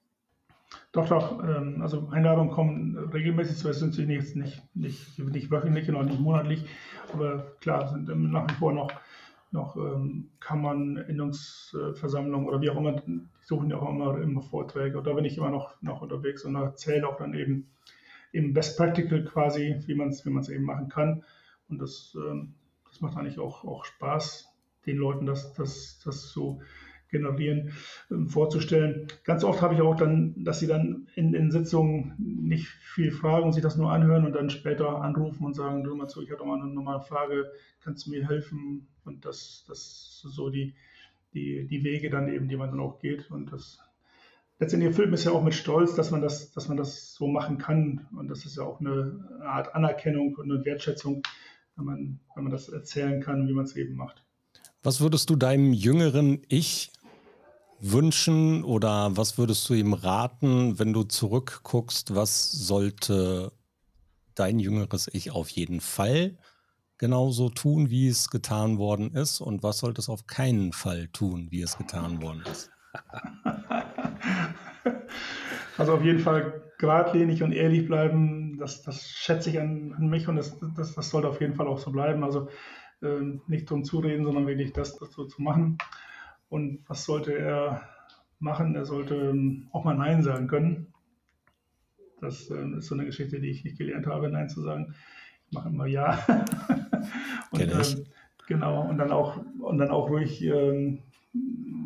Doch, 0.92 1.06
doch. 1.08 1.42
Ähm, 1.44 1.82
also 1.82 2.08
Einladungen 2.10 2.50
kommen 2.50 2.96
regelmäßig, 3.12 3.58
zwar 3.58 3.74
sind 3.74 3.92
sie 3.92 4.06
nicht, 4.06 4.34
nicht, 4.34 4.62
nicht, 4.74 5.18
nicht 5.18 5.50
wöchentlich 5.50 5.90
und 5.90 5.96
auch 5.96 6.04
nicht 6.04 6.20
monatlich, 6.20 6.64
aber 7.12 7.52
klar, 7.60 7.88
sind 7.88 8.08
nach 8.30 8.48
wie 8.48 8.54
vor 8.54 8.72
noch 8.72 8.90
noch 9.52 9.76
ähm, 9.76 10.30
Kammern, 10.40 10.96
Innungsversammlungen 10.96 12.48
oder 12.48 12.60
wie 12.60 12.70
auch 12.70 12.76
immer, 12.76 12.92
die 12.92 13.20
suchen 13.42 13.70
ja 13.70 13.78
auch 13.78 13.90
immer, 13.90 14.18
immer 14.20 14.42
Vorträge. 14.42 14.98
Und 14.98 15.06
da 15.06 15.12
bin 15.12 15.24
ich 15.24 15.36
immer 15.36 15.50
noch, 15.50 15.80
noch 15.82 16.00
unterwegs 16.00 16.44
und 16.44 16.54
erzähle 16.54 17.06
auch 17.06 17.16
dann 17.18 17.34
eben, 17.34 17.70
eben 18.32 18.54
Best 18.54 18.78
Practical 18.78 19.24
quasi, 19.24 19.76
wie 19.86 19.94
man 19.94 20.08
es 20.08 20.24
wie 20.24 20.54
eben 20.54 20.64
machen 20.64 20.88
kann. 20.88 21.22
Und 21.68 21.80
das, 21.80 22.16
ähm, 22.16 22.54
das 22.88 23.00
macht 23.00 23.16
eigentlich 23.16 23.38
auch, 23.38 23.64
auch 23.64 23.84
Spaß, 23.84 24.48
den 24.86 24.96
Leuten 24.96 25.26
das, 25.26 25.52
das, 25.52 26.00
das 26.04 26.32
so 26.32 26.60
generieren, 27.12 27.72
ähm, 28.10 28.28
vorzustellen. 28.28 29.06
Ganz 29.22 29.44
oft 29.44 29.62
habe 29.62 29.74
ich 29.74 29.80
auch 29.80 29.94
dann, 29.94 30.34
dass 30.42 30.58
sie 30.58 30.66
dann 30.66 31.06
in, 31.14 31.34
in 31.34 31.52
Sitzungen 31.52 32.14
nicht 32.18 32.66
viel 32.66 33.12
fragen 33.12 33.44
und 33.44 33.52
sich 33.52 33.62
das 33.62 33.76
nur 33.76 33.92
anhören 33.92 34.26
und 34.26 34.32
dann 34.32 34.50
später 34.50 35.00
anrufen 35.00 35.44
und 35.44 35.54
sagen, 35.54 35.84
du 35.84 35.94
mal 35.94 36.08
zu, 36.08 36.22
ich 36.22 36.32
habe 36.32 36.44
mal 36.44 36.60
eine 36.60 36.72
normale 36.72 37.02
Frage, 37.02 37.52
kannst 37.80 38.06
du 38.06 38.10
mir 38.10 38.26
helfen? 38.26 38.88
Und 39.04 39.24
das, 39.24 39.64
das 39.68 40.20
so 40.24 40.50
die, 40.50 40.74
die, 41.34 41.66
die 41.68 41.84
Wege 41.84 42.10
dann 42.10 42.32
eben, 42.32 42.48
die 42.48 42.56
man 42.56 42.70
dann 42.70 42.80
auch 42.80 42.98
geht. 42.98 43.30
Und 43.30 43.52
das 43.52 43.78
letztendlich 44.58 44.90
erfüllt 44.90 45.10
mich 45.10 45.24
ja 45.24 45.32
auch 45.32 45.44
mit 45.44 45.54
Stolz, 45.54 45.94
dass 45.94 46.10
man 46.10 46.22
das, 46.22 46.52
dass 46.52 46.68
man 46.68 46.76
das 46.76 47.14
so 47.14 47.26
machen 47.26 47.58
kann. 47.58 48.08
Und 48.16 48.28
das 48.28 48.44
ist 48.46 48.56
ja 48.56 48.64
auch 48.64 48.80
eine 48.80 49.28
Art 49.44 49.74
Anerkennung 49.74 50.34
und 50.36 50.50
eine 50.50 50.64
Wertschätzung, 50.64 51.22
wenn 51.76 51.84
man, 51.84 52.20
wenn 52.34 52.44
man 52.44 52.52
das 52.52 52.68
erzählen 52.68 53.20
kann, 53.20 53.48
wie 53.48 53.52
man 53.52 53.64
es 53.64 53.76
eben 53.76 53.94
macht. 53.94 54.24
Was 54.84 55.00
würdest 55.00 55.30
du 55.30 55.36
deinem 55.36 55.72
jüngeren 55.72 56.42
Ich 56.48 56.90
wünschen 57.82 58.62
oder 58.64 59.16
was 59.16 59.38
würdest 59.38 59.68
du 59.68 59.74
ihm 59.74 59.92
raten, 59.92 60.78
wenn 60.78 60.92
du 60.92 61.02
zurückguckst, 61.02 62.14
was 62.14 62.52
sollte 62.52 63.52
dein 64.34 64.58
jüngeres 64.60 65.10
Ich 65.12 65.32
auf 65.32 65.48
jeden 65.50 65.80
Fall 65.80 66.38
genauso 66.96 67.48
tun, 67.48 67.90
wie 67.90 68.06
es 68.06 68.30
getan 68.30 68.78
worden 68.78 69.10
ist 69.12 69.40
und 69.40 69.64
was 69.64 69.78
sollte 69.78 70.00
es 70.00 70.08
auf 70.08 70.28
keinen 70.28 70.72
Fall 70.72 71.08
tun, 71.08 71.48
wie 71.50 71.62
es 71.62 71.76
getan 71.76 72.22
worden 72.22 72.44
ist? 72.50 72.70
Also 75.78 75.94
auf 75.94 76.04
jeden 76.04 76.18
Fall 76.18 76.70
geradlinig 76.78 77.42
und 77.42 77.52
ehrlich 77.52 77.86
bleiben, 77.86 78.58
das, 78.58 78.82
das 78.82 79.08
schätze 79.08 79.50
ich 79.50 79.58
an, 79.58 79.94
an 79.96 80.08
mich 80.08 80.28
und 80.28 80.36
das, 80.36 80.58
das, 80.76 80.94
das, 80.94 81.10
sollte 81.10 81.28
auf 81.28 81.40
jeden 81.40 81.54
Fall 81.54 81.66
auch 81.66 81.78
so 81.78 81.90
bleiben. 81.90 82.24
Also 82.24 82.48
äh, 83.00 83.38
nicht 83.46 83.70
drum 83.70 83.82
zureden, 83.82 84.24
sondern 84.24 84.46
wirklich 84.46 84.72
das, 84.72 84.98
das 84.98 85.12
so 85.12 85.24
zu 85.24 85.40
machen. 85.40 85.78
Und 86.52 86.84
was 86.86 87.06
sollte 87.06 87.32
er 87.32 87.80
machen? 88.38 88.74
Er 88.74 88.84
sollte 88.84 89.14
ähm, 89.14 89.68
auch 89.72 89.84
mal 89.84 89.96
Nein 89.96 90.22
sagen 90.22 90.48
können. 90.48 90.92
Das 92.20 92.50
äh, 92.50 92.76
ist 92.76 92.88
so 92.88 92.94
eine 92.94 93.06
Geschichte, 93.06 93.40
die 93.40 93.48
ich 93.48 93.64
nicht 93.64 93.78
gelernt 93.78 94.06
habe, 94.06 94.28
Nein 94.28 94.50
zu 94.50 94.60
sagen. 94.60 94.94
Ich 95.46 95.54
mache 95.54 95.70
immer 95.70 95.86
Ja. 95.86 96.18
und, 97.52 97.60
äh, 97.62 98.04
genau, 98.48 98.82
und 98.86 98.98
dann 98.98 99.12
auch, 99.12 99.38
und 99.60 99.78
dann 99.78 99.88
auch 99.88 100.10
ruhig 100.10 100.42
äh, 100.44 101.00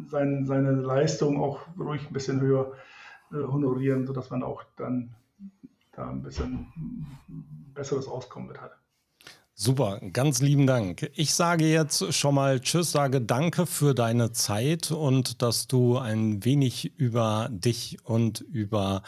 sein, 0.08 0.46
seine 0.46 0.72
Leistung 0.72 1.40
auch 1.40 1.60
ruhig 1.78 2.04
ein 2.10 2.12
bisschen 2.12 2.40
höher 2.40 2.72
äh, 3.30 3.36
honorieren, 3.36 4.04
sodass 4.04 4.30
man 4.30 4.42
auch 4.42 4.64
dann 4.76 5.14
da 5.92 6.10
ein 6.10 6.24
bisschen 6.24 6.66
besseres 7.72 8.08
Auskommen 8.08 8.48
mit 8.48 8.60
hat. 8.60 8.72
Super, 9.58 10.00
ganz 10.12 10.42
lieben 10.42 10.66
Dank. 10.66 11.10
Ich 11.14 11.32
sage 11.32 11.66
jetzt 11.66 12.12
schon 12.12 12.34
mal 12.34 12.60
Tschüss, 12.60 12.92
sage 12.92 13.22
Danke 13.22 13.64
für 13.64 13.94
deine 13.94 14.30
Zeit 14.32 14.90
und 14.90 15.40
dass 15.40 15.66
du 15.66 15.96
ein 15.96 16.44
wenig 16.44 16.92
über 16.98 17.48
dich 17.50 17.96
und 18.04 18.40
über 18.40 19.02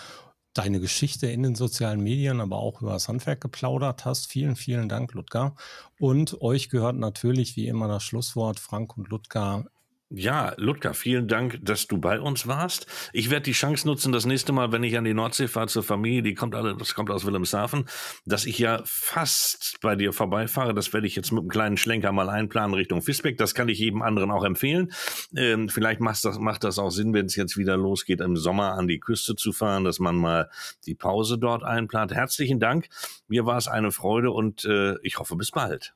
deine 0.55 0.81
Geschichte 0.81 1.27
in 1.27 1.43
den 1.43 1.55
sozialen 1.55 2.01
Medien, 2.01 2.41
aber 2.41 2.57
auch 2.57 2.81
über 2.81 2.93
das 2.93 3.09
Handwerk 3.09 3.43
geplaudert 3.43 4.07
hast. 4.07 4.29
Vielen, 4.29 4.57
vielen 4.57 4.89
Dank, 4.89 5.13
Ludger. 5.13 5.55
Und 5.99 6.41
euch 6.41 6.71
gehört 6.71 6.97
natürlich 6.97 7.55
wie 7.57 7.67
immer 7.67 7.87
das 7.87 8.03
Schlusswort. 8.03 8.59
Frank 8.59 8.97
und 8.97 9.11
Ludger 9.11 9.67
ja, 10.11 10.55
Ludger, 10.57 10.95
vielen 10.95 11.29
Dank, 11.29 11.59
dass 11.63 11.87
du 11.87 11.99
bei 11.99 12.19
uns 12.19 12.47
warst. 12.47 12.87
Ich 13.13 13.29
werde 13.29 13.43
die 13.43 13.53
Chance 13.53 13.87
nutzen, 13.87 14.11
das 14.11 14.25
nächste 14.25 14.53
Mal, 14.53 14.73
wenn 14.73 14.83
ich 14.83 14.97
an 14.97 15.05
die 15.05 15.13
Nordsee 15.13 15.49
fahre 15.49 15.67
zur 15.67 15.83
Familie, 15.83 16.23
die 16.23 16.35
kommt 16.35 16.55
alle, 16.55 16.75
das 16.75 16.95
kommt 16.95 17.11
aus 17.11 17.27
Wilhelmshaven, 17.27 17.85
dass 18.25 18.47
ich 18.47 18.59
ja 18.59 18.81
fast 18.87 19.79
bei 19.83 19.97
dir 19.97 20.15
vorbeifahre. 20.15 20.73
Das 20.73 20.95
werde 20.95 21.07
ich 21.07 21.15
jetzt 21.15 21.31
mit 21.31 21.41
einem 21.41 21.51
kleinen 21.51 21.77
Schlenker 21.77 22.11
mal 22.13 22.31
einplanen 22.31 22.73
Richtung 22.73 23.03
Fisbeck. 23.03 23.37
Das 23.37 23.55
kann 23.55 23.69
ich 23.69 23.81
jedem 23.81 24.01
anderen 24.01 24.31
auch 24.31 24.45
empfehlen. 24.45 24.93
Ähm, 25.37 25.69
vielleicht 25.69 26.01
macht 26.01 26.25
das, 26.25 26.39
macht 26.39 26.65
das 26.65 26.79
auch 26.79 26.91
Sinn, 26.91 27.13
wenn 27.13 27.27
es 27.27 27.37
jetzt 27.37 27.59
wieder 27.59 27.77
losgeht, 27.77 28.23
im 28.23 28.39
Sommer 28.39 28.79
an 28.79 28.89
die 28.89 29.01
Küste 29.01 29.37
zu 29.37 29.53
fahren, 29.53 29.85
dass 29.85 29.99
man 29.99 30.17
mal 30.17 30.49
die 30.87 30.95
Pause 30.95 31.37
dort 31.37 31.65
einplant. 31.65 32.15
Herzlichen 32.15 32.61
Dank. 32.61 32.89
Mir 33.29 33.45
war 33.45 33.59
es 33.59 33.69
eine 33.69 33.91
Freude 33.91 34.31
und 34.31 34.65
äh, 34.65 34.95
ich 35.03 35.19
hoffe, 35.19 35.37
bis 35.37 35.51
bald. 35.51 35.93